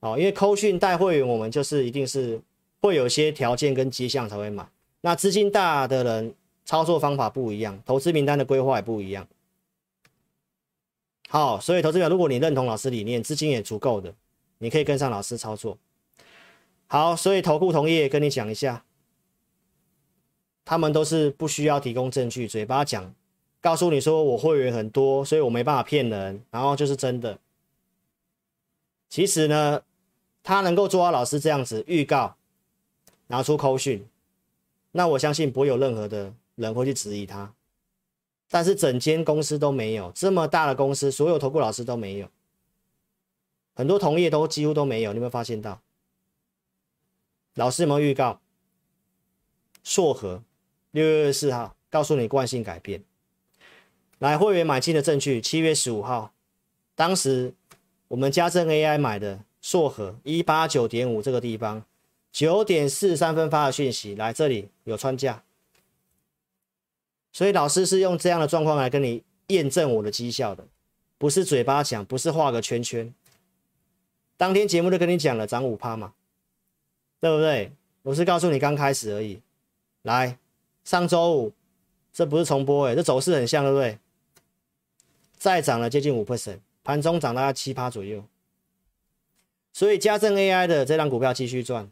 [0.00, 2.40] 哦，因为扣讯带会员，我们就是一定是
[2.80, 4.68] 会有些条件跟迹象才会买，
[5.02, 6.34] 那资金大的人
[6.64, 9.24] 操作方法不一样，投资名单的规划也不一样。
[11.28, 14.12] 好，所以投资者，如果你认同老师理念，资金也足够的，
[14.58, 15.78] 你可以跟上老师操作。
[16.88, 18.82] 好，所以投顾同业跟你讲一下，
[20.70, 23.12] 他们都是不需要提供证据，嘴巴讲，
[23.60, 27.40] 告诉你说我会员很多，所以我没办法骗人，然后就是真的。
[29.08, 29.82] 其实呢，
[30.44, 32.36] 他能够做到老师这样子预告，
[33.26, 34.06] 拿出扣讯，
[34.92, 37.52] 那我相信不会有任何的人会去质疑他。
[38.48, 42.28] 但是整间公司都没有这么大的公司，所有投顾老师都没有，
[43.74, 45.10] 很多同业都几乎都没有。
[45.10, 45.80] 你有没有发现到？
[47.54, 48.40] 老师有没有预告？
[49.82, 50.44] 硕和
[50.92, 53.02] 六月四号告诉你惯性改变，
[54.18, 56.32] 来会员买进的证据，七月十五号，
[56.94, 57.54] 当时
[58.08, 61.84] 我们家政 AI 买的硕和一八九点五这个地方，
[62.32, 65.42] 九点四三分发的讯息，来这里有穿价。
[67.32, 70.66] 所以老师是用这样的状况来跟你验证我的绩效的，
[71.16, 73.14] 不是嘴巴讲，不是画个圈圈。
[74.36, 76.14] 当天节目都跟你讲了，涨五趴嘛，
[77.20, 77.70] 对不对？
[78.02, 79.40] 我是告诉你刚开始而已。
[80.02, 80.38] 来，
[80.90, 81.52] 上周五
[82.12, 83.96] 这不是重播哎，这走势很像，对不对？
[85.38, 88.24] 再涨了接近五 percent，盘中涨大概七趴左右。
[89.72, 91.88] 所以家政 AI 的这档股票继续赚，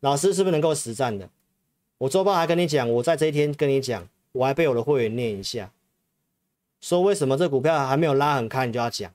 [0.00, 1.30] 老师是不是能够实战的？
[1.96, 5.72] 我周报还跟你讲，我在这一天跟你讲，我还被我的会员念一下，
[6.82, 9.10] 说为什么这股票还没有拉很开，你就要讲。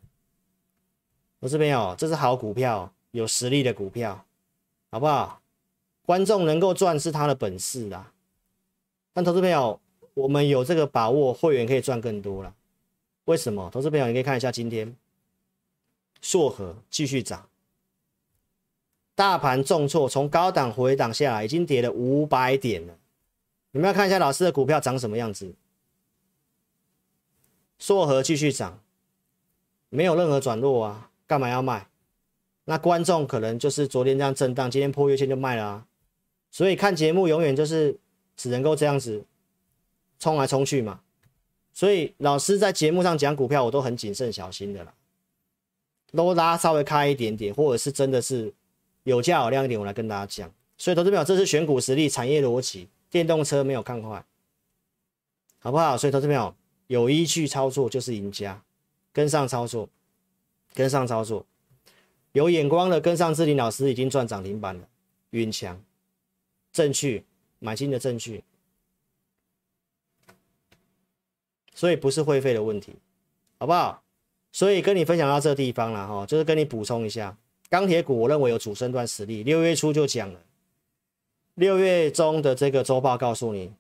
[1.42, 4.26] 我这边有，这是好股票，有实力的股票，
[4.90, 5.40] 好不好？
[6.04, 8.12] 观众能够赚是他的本事啦，
[9.14, 9.80] 但投资朋友，
[10.14, 12.54] 我们有这个把握，会员可以赚更多了。
[13.26, 13.70] 为什么？
[13.72, 14.96] 投资朋友，你可以看一下今天，
[16.22, 17.48] 硕和继续涨。
[19.14, 22.98] 大盘重挫，从高档回档下来，已经跌了五百点了。
[23.72, 25.54] 你们要看一下老师的股票长什么样子。
[27.78, 28.80] 硕和继续涨，
[29.90, 31.88] 没有任何转弱啊，干嘛要卖？
[32.66, 35.88] 那观众可能就是昨天这样震荡，今天破月线就卖了啊。
[36.50, 37.98] 所以看节目永远就是
[38.42, 39.24] 只能够这样子
[40.18, 41.02] 冲来冲去嘛。
[41.74, 44.94] 所以老师在节目上讲股票，我都很谨慎小心的啦，
[46.12, 48.54] 都拉稍微开一点点，或者是真的是。
[49.04, 50.54] 有价有量一点，我来跟大家讲。
[50.78, 52.88] 所以，投资朋友，这是选股实力、产业逻辑。
[53.10, 54.24] 电动车没有看坏，
[55.58, 55.98] 好不好？
[55.98, 56.54] 所以，投资朋友
[56.86, 58.62] 有依据操作就是赢家，
[59.12, 59.90] 跟上操作，
[60.76, 61.44] 跟上操作，
[62.34, 64.88] 有眼光的跟上志霖老师已经赚涨停板了。
[65.32, 65.82] 云强，
[66.72, 67.24] 正确，
[67.64, 68.44] 买进的证据，
[71.76, 72.96] 所以不是会费的问题，
[73.60, 74.02] 好不好？
[74.52, 77.38] 所以跟你分享到这个地方了哈，就是跟你补充一下。
[77.70, 79.44] 钢铁股，我认为有主升段实力。
[79.44, 80.42] 六月初就讲了，
[81.54, 83.72] 六月中的这个周报告诉你，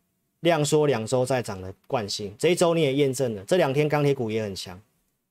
[0.41, 2.35] 量缩两周再涨的惯性。
[2.37, 4.79] 这一周你也验证了，这两天钢铁股也很强，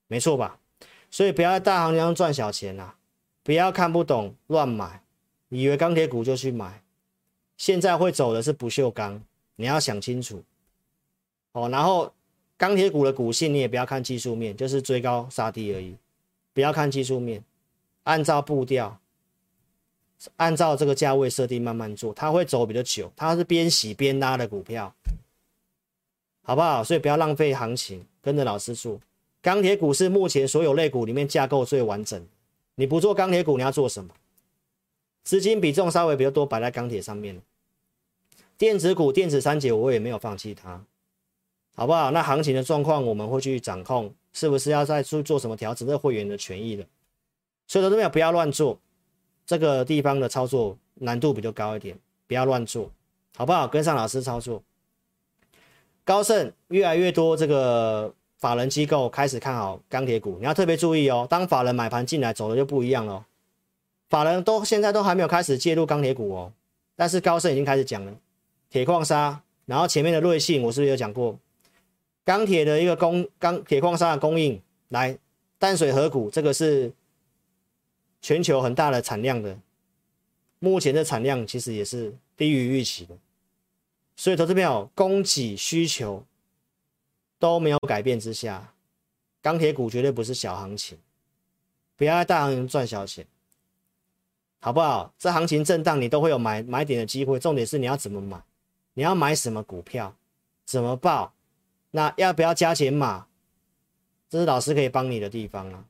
[0.08, 0.58] 没错吧？
[1.08, 2.96] 所以不要在大行情赚小钱啊，
[3.42, 5.02] 不要看不懂乱买，
[5.48, 6.82] 以为钢铁股就去买。
[7.60, 9.22] 现在会走的是不锈钢，
[9.56, 10.42] 你要想清楚。
[11.52, 12.10] 哦，然后
[12.56, 15.94] 钢铁股的股性你也不要看技术面，就是追高杀低而已，
[16.54, 17.44] 不要看技术面。
[18.04, 18.98] 按照步调，
[20.36, 23.12] 按照这个价位设定慢慢做，它会走比较久。
[23.14, 24.94] 它是边洗边拉的股票，
[26.40, 26.82] 好不好？
[26.82, 28.98] 所以不要浪费行情，跟着老师做。
[29.42, 32.26] 钢铁股是目前所有类股里面架构最完整。
[32.76, 34.14] 你不做钢铁股，你要做什么？
[35.24, 37.38] 资金比重稍微比较多，摆在钢铁上面。
[38.60, 40.84] 电子股、电子三节，我也没有放弃它，
[41.74, 42.10] 好不好？
[42.10, 45.88] 那行情的状况我们会去掌控，是不是要再去做什么调整？
[45.88, 46.84] 这会员的权益的。
[47.66, 48.78] 所以，投资者不要乱做，
[49.46, 52.90] 这个地方的操作难度比较高一点，不要乱做，
[53.34, 53.66] 好不好？
[53.66, 54.62] 跟上老师操作。
[56.04, 61.26] 高盛越来越多这个法人机构开始看好钢铁股，你要特别注意哦。
[61.30, 63.24] 当法人买盘进来，走的就不一样了。
[64.10, 66.52] 法人都现在都还没有开始介入钢铁股哦，
[66.94, 68.12] 但是高盛已经开始讲了。
[68.70, 71.38] 铁矿砂，然后前面的瑞信，我是不是有讲过？
[72.24, 75.18] 钢铁的一个供钢铁矿砂的供应，来
[75.58, 76.92] 淡水河谷，这个是。
[78.22, 79.58] 全球很大的产量的，
[80.58, 83.16] 目前的产量其实也是低于预期的，
[84.14, 86.22] 所以投资朋友供给需求
[87.38, 88.74] 都没有改变之下，
[89.40, 90.98] 钢铁股绝对不是小行情，
[91.96, 93.26] 不要在大行情赚小钱，
[94.60, 95.14] 好不好？
[95.18, 98.38] 这行情震荡你都会有买买点的机会，重点是你要怎么买，
[98.94, 100.16] 你要买什么股票，
[100.64, 101.32] 怎么报，
[101.92, 103.26] 那要不要加减码，
[104.28, 105.84] 这是老师可以帮你的地方啊。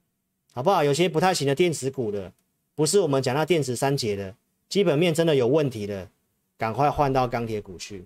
[0.52, 0.82] 好不好？
[0.82, 2.32] 有些不太行的电子股的，
[2.74, 4.34] 不是我们讲到电子三节的，
[4.68, 6.08] 基本面真的有问题的，
[6.58, 8.04] 赶快换到钢铁股去，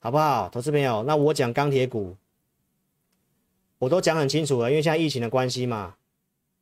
[0.00, 0.48] 好不好？
[0.48, 2.16] 投资朋友，那我讲钢铁股，
[3.78, 5.94] 我都讲很清楚了，因为现在疫情的关系嘛，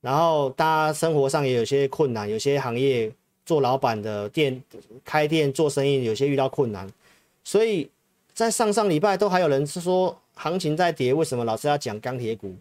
[0.03, 3.11] 然后大家生活上也有些困难，有些行业
[3.49, 4.63] 做老板的店
[5.03, 6.87] 开店做生意，有些遇到困难，
[7.43, 7.91] 所以
[8.35, 12.55] 在上上礼拜都还有人是说行情在跌，为什么老师要讲钢铁股？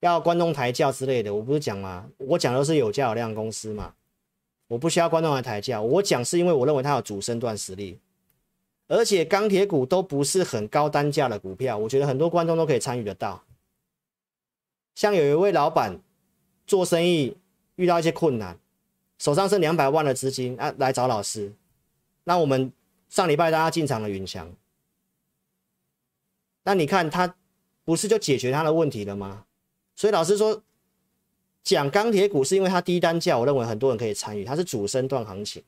[0.00, 2.06] 要观众抬轿之类的，我不是讲吗？
[2.18, 3.94] 我讲的是有价有量公司嘛，
[4.66, 5.80] 我不需要观众来抬轿。
[5.80, 7.98] 我讲是因为我认为它有主升段实力，
[8.86, 13.42] 而且钢铁股都不是很高单价的股票，我觉得很多观众都可以参与得到。
[14.94, 15.98] 像有一位老板
[16.66, 17.34] 做生意
[17.76, 18.58] 遇到一些困难，
[19.18, 21.52] 手上剩两百万的资金啊，来找老师。
[22.24, 22.72] 那我们
[23.08, 24.50] 上礼拜大家进场了云翔，
[26.62, 27.34] 那你看他
[27.84, 29.44] 不是就解决他的问题了吗？
[29.96, 30.62] 所以老师说，
[31.64, 35.62] 讲钢铁股是因为它低单价，我认为很多人可以参与，它是主升段行情。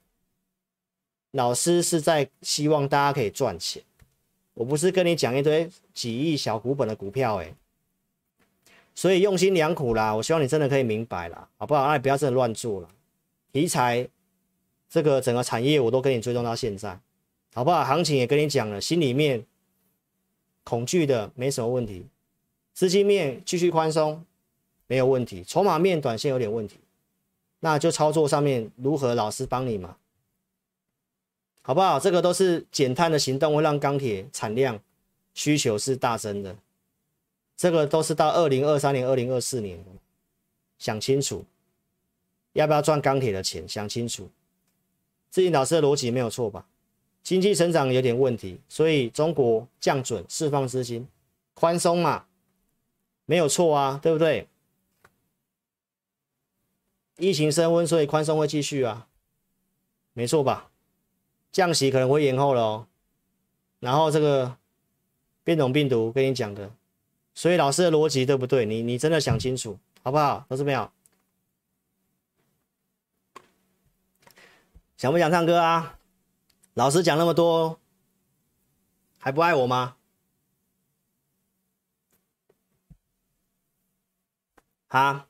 [1.32, 3.82] 老师是在希望大家可以赚钱，
[4.54, 7.54] 我不是跟你讲一堆几亿小股本的股票哎。
[8.94, 11.86] 所以用心良苦啦，我希望你真的可以明白啦，好不好？
[11.86, 12.88] 那你不要真的乱做了。
[13.52, 14.08] 题材
[14.88, 16.98] 这个整个产业我都跟你追踪到现在，
[17.54, 17.84] 好不好？
[17.84, 19.44] 行情也跟你讲了，心里面
[20.64, 22.06] 恐惧的没什么问题，
[22.72, 24.24] 资金面继续宽松
[24.86, 26.78] 没有问题，筹码面短线有点问题，
[27.60, 29.96] 那就操作上面如何老师帮你嘛，
[31.62, 32.00] 好不好？
[32.00, 34.80] 这个都是减碳的行动会让钢铁产量
[35.34, 36.56] 需求是大增的，
[37.56, 39.84] 这个都是到二零二三年、二零二四年，
[40.78, 41.44] 想清楚
[42.52, 44.28] 要不要赚钢铁的钱，想清楚。
[45.30, 46.66] 自己老师的逻辑没有错吧？
[47.22, 51.06] 经济成长有点问题，所以中国降准释放资金，
[51.54, 52.24] 宽松嘛，
[53.26, 54.48] 没有错啊，对不对？
[57.18, 59.06] 疫情升温，所以宽松会继续啊，
[60.14, 60.70] 没错吧？
[61.52, 62.86] 降息可能会延后了哦。
[63.78, 64.56] 然后这个
[65.44, 66.72] 变种病毒跟你讲的，
[67.34, 68.64] 所以老师的逻辑对不对？
[68.64, 70.44] 你你真的想清楚好不好？
[70.48, 70.90] 老师没有。
[75.00, 75.98] 想不想唱歌啊？
[76.74, 77.80] 老师讲那么多，
[79.16, 79.96] 还不爱我吗？
[84.88, 85.26] 哈？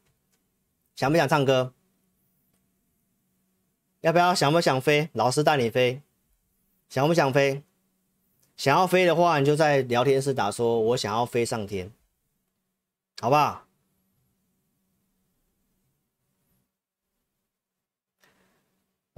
[0.97, 1.73] 想不想唱歌？
[4.01, 4.35] 要不要？
[4.35, 5.09] 想不想飞？
[5.13, 6.03] 老师带你飞。
[6.89, 7.63] 想不想飞？
[8.57, 11.93] 想要飞的话，你就在聊天室打说“我想要飞上天”，
[13.23, 13.69] 好不好？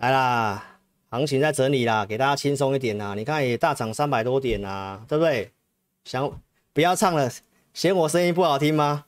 [0.02, 0.80] 来啦，
[1.10, 3.14] 行情在整理啦，给大家轻松一点呐。
[3.16, 5.52] 你看也大涨三百多点呐，对不对？
[6.04, 6.40] 想
[6.72, 7.30] 不要唱了，
[7.72, 9.04] 嫌我声音不好听吗？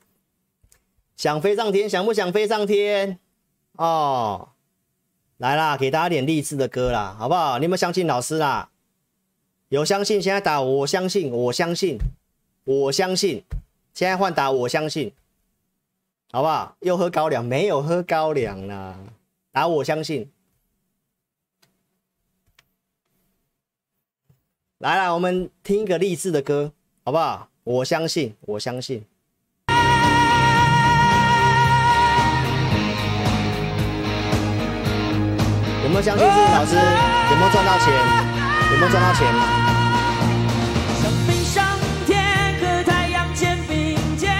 [1.16, 3.18] 想飞上天，想不想飞上天？
[3.76, 4.50] 哦，
[5.38, 7.58] 来啦，给大家点励志的歌啦，好不好？
[7.58, 8.68] 你有没有相信老师啦？
[9.70, 11.96] 有相信，现在打我相信，我相信，
[12.64, 13.42] 我相信。
[13.94, 15.14] 现在换打我相信，
[16.30, 16.76] 好不好？
[16.80, 17.42] 又喝高粱？
[17.42, 18.98] 没有喝高粱啦。
[19.52, 20.30] 打我相信，
[24.78, 26.72] 来来，我们听一个励志的歌，
[27.04, 27.48] 好不好？
[27.64, 29.04] 我相信，我相信。
[35.82, 36.76] 有没有相信自己老师？
[36.76, 37.92] 有没有赚到钱？
[38.70, 39.26] 有没有赚到钱？
[41.02, 41.76] 想飞上
[42.06, 44.30] 天，和太阳肩并肩，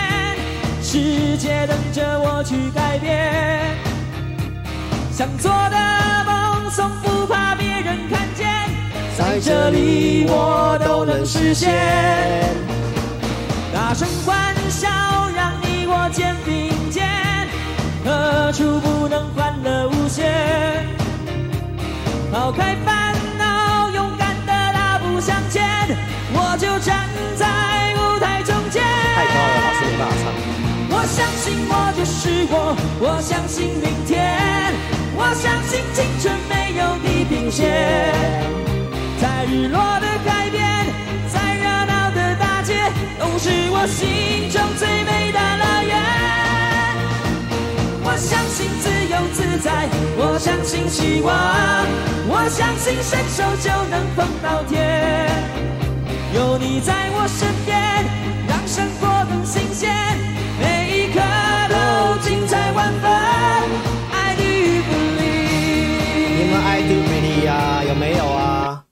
[0.80, 3.89] 世界等着我去改变。
[5.20, 5.76] 想做的
[6.24, 8.48] 梦，从不怕别人看见，
[9.18, 12.48] 在这里我都能实现。
[13.70, 14.88] 大声欢笑，
[15.36, 17.06] 让你我肩并肩，
[18.02, 20.24] 何处不能欢乐无限？
[22.32, 25.62] 抛开烦恼，勇敢的大步向前，
[26.32, 27.06] 我就站
[27.36, 27.44] 在
[27.92, 28.82] 舞台中间。
[29.14, 30.32] 太高了，老师没办法唱。
[30.92, 34.59] 我相信我就是我，我相信明天。
[35.22, 37.68] 我相信青春没有地平线，
[39.20, 40.64] 在日落的海边，
[41.28, 42.72] 在热闹的大街，
[43.18, 45.92] 都是我心中最美的乐园。
[48.02, 51.28] 我相信自由自在，我相信希望，
[52.26, 55.28] 我相信伸手就能碰到天。
[56.32, 57.76] 有你在我身边，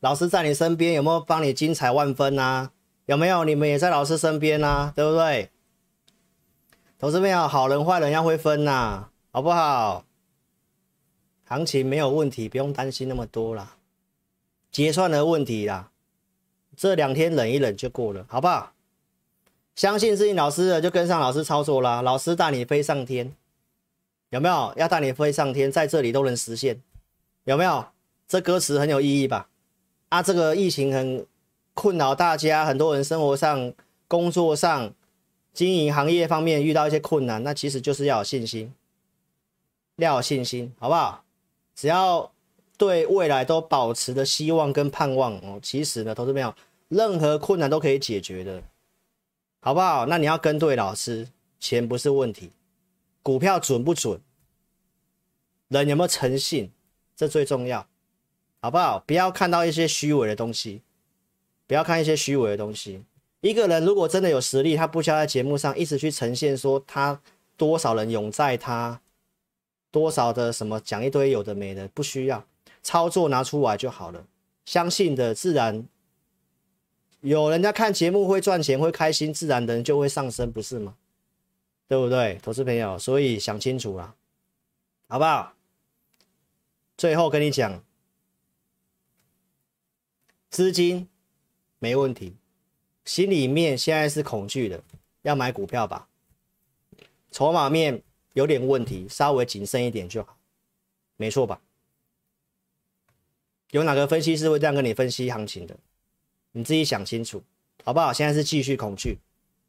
[0.00, 2.70] 老师在你身边，有没有帮你精彩万分啊？
[3.06, 3.44] 有没有？
[3.44, 5.50] 你们也在老师身边啊，对不对？
[6.98, 10.04] 投资没有，好人坏人要会分呐，好不好？
[11.44, 13.76] 行情没有问题，不用担心那么多啦。
[14.70, 15.90] 结算的问题啦，
[16.76, 18.72] 这两天忍一忍就过了，好不好？
[19.74, 23.34] 相信自己老师的就跟上老师操作啦，老师带你飞上天，
[24.30, 24.72] 有没有？
[24.76, 26.80] 要带你飞上天，在这里都能实现。
[27.44, 27.86] 有没有？
[28.28, 29.48] 这歌词很有意义吧？
[30.08, 31.26] 啊，这个疫情很
[31.74, 33.72] 困扰大家，很多人生活上、
[34.06, 34.92] 工作上、
[35.52, 38.72] 经营行业方面遇到一些困难，那其实就是要有信心，
[39.96, 41.24] 要有信心，好不好？
[41.74, 42.32] 只要
[42.76, 46.54] 对未来都保持着希望跟盼望哦，其实呢，投资朋友，
[46.88, 48.62] 任何困难都可以解决的，
[49.60, 50.06] 好不好？
[50.06, 51.28] 那你要跟对老师，
[51.60, 52.50] 钱不是问题，
[53.22, 54.20] 股票准不准，
[55.68, 56.72] 人有没有诚信？
[57.14, 57.87] 这最重要，
[58.60, 58.98] 好不好？
[59.06, 60.82] 不要看到一些虚伪的东西，
[61.66, 63.04] 不要看一些虚伪的东西。
[63.40, 67.20] 一个人如果真的有实力，他不需要在节目上一直去呈现说他
[67.56, 69.00] 多少人拥戴他，
[69.92, 72.44] 多少的什么讲一堆有的没的，不需要，
[72.82, 74.26] 操作拿出来就好了。
[74.64, 75.86] 相信的自然
[77.20, 80.96] 有人家看节目会赚钱会开心，自然的人就会上升，不是吗？
[81.86, 82.98] 对不对，投资朋友？
[82.98, 84.14] 所以想清楚了，
[85.08, 85.54] 好不好？
[86.96, 87.82] 最后跟你讲，
[90.50, 91.08] 资金
[91.78, 92.34] 没问题，
[93.04, 94.82] 心里面现在是恐惧的，
[95.22, 96.08] 要买股票吧。
[97.30, 98.02] 筹码面
[98.32, 100.38] 有点问题，稍微谨慎一点就好，
[101.16, 101.60] 没错吧？
[103.72, 105.76] 有哪个分析师会这样跟你分析行情的？
[106.52, 107.42] 你自己想清楚，
[107.84, 108.10] 好不好？
[108.12, 109.18] 现在是继续恐惧，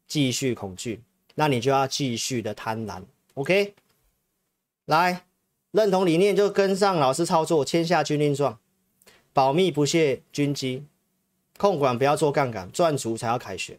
[0.08, 1.02] 继续恐惧，
[1.36, 3.04] 那你就要继续的贪婪
[3.34, 3.76] ，OK？
[4.86, 5.26] 来，
[5.72, 8.58] 认同理念就跟上老师操作，签下军令状，
[9.34, 10.84] 保密不泄军机，
[11.58, 13.78] 控管不要做杠杆，赚足才要凯旋。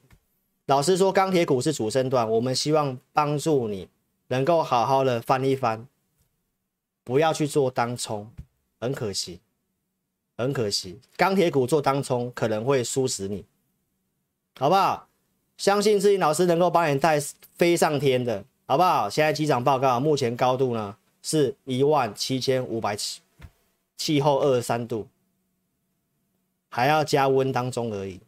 [0.67, 3.89] 老师说钢铁股是主升段，我们希望帮助你
[4.29, 5.87] 能够好好的翻一翻，
[7.03, 8.31] 不要去做当冲，
[8.79, 9.41] 很可惜。
[10.39, 13.45] 很可惜，钢铁股做当冲可能会输死你，
[14.59, 15.07] 好不好？
[15.59, 17.21] 相信志霖老师能够把你带
[17.59, 19.11] 飞上天的，好不好？
[19.11, 23.21] 现在机长报告，目前高度呢是一万七千五百尺，
[23.99, 25.07] 气候二十三度，
[26.71, 28.21] 还要加温当中而已，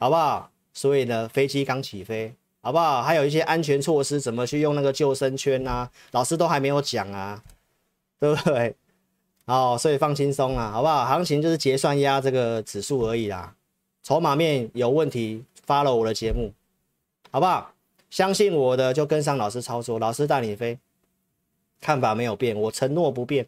[0.00, 0.50] 好不好？
[0.72, 3.02] 所以呢，飞机刚起飞，好不好？
[3.02, 5.90] 还有一些安全措施，怎么去用那个救生圈啊？
[6.12, 7.44] 老师都还没有讲啊，
[8.18, 8.74] 对不对？
[9.44, 11.04] 哦，所以放轻松啊，好不好？
[11.04, 13.54] 行情就是结算压这个指数而已啦。
[14.02, 16.52] 筹码面有问题，follow 我的节目，
[17.30, 17.74] 好不好？
[18.08, 20.78] 相信我的就跟上老师操作，老师带你飞，
[21.80, 23.46] 看法没有变，我承诺不变，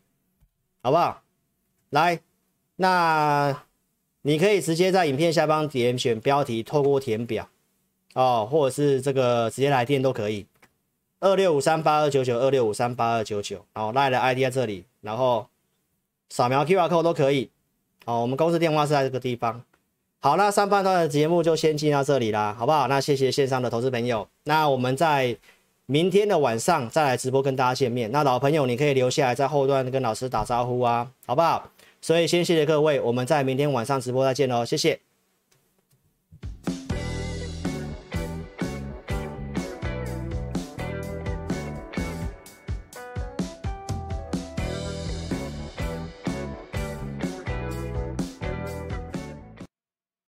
[0.82, 1.22] 好不好？
[1.90, 2.20] 来，
[2.76, 3.62] 那
[4.22, 7.48] 你可以直接在影片下方点选标题，透过填表
[8.14, 10.46] 哦，或者是这个直接来电都可以。
[11.20, 15.46] 二六五三八二九九二六五三八二九九，好，赖的 ID 在这里，然后。
[16.30, 17.48] 扫描 QR code 都可以，
[18.06, 19.62] 好，我们公司电话是在这个地方。
[20.18, 22.88] 好，那上半段的节目就先进到这里啦，好不好？
[22.88, 25.36] 那谢谢线上的投资朋友，那我们在
[25.86, 28.10] 明天的晚上再来直播跟大家见面。
[28.10, 31.70] 那老朋友你可以留下来在后段跟老师打招呼啊，好不好？
[32.04, 35.03] 所以先谢谢各位，我们在明天晚上直播再见喽，谢谢。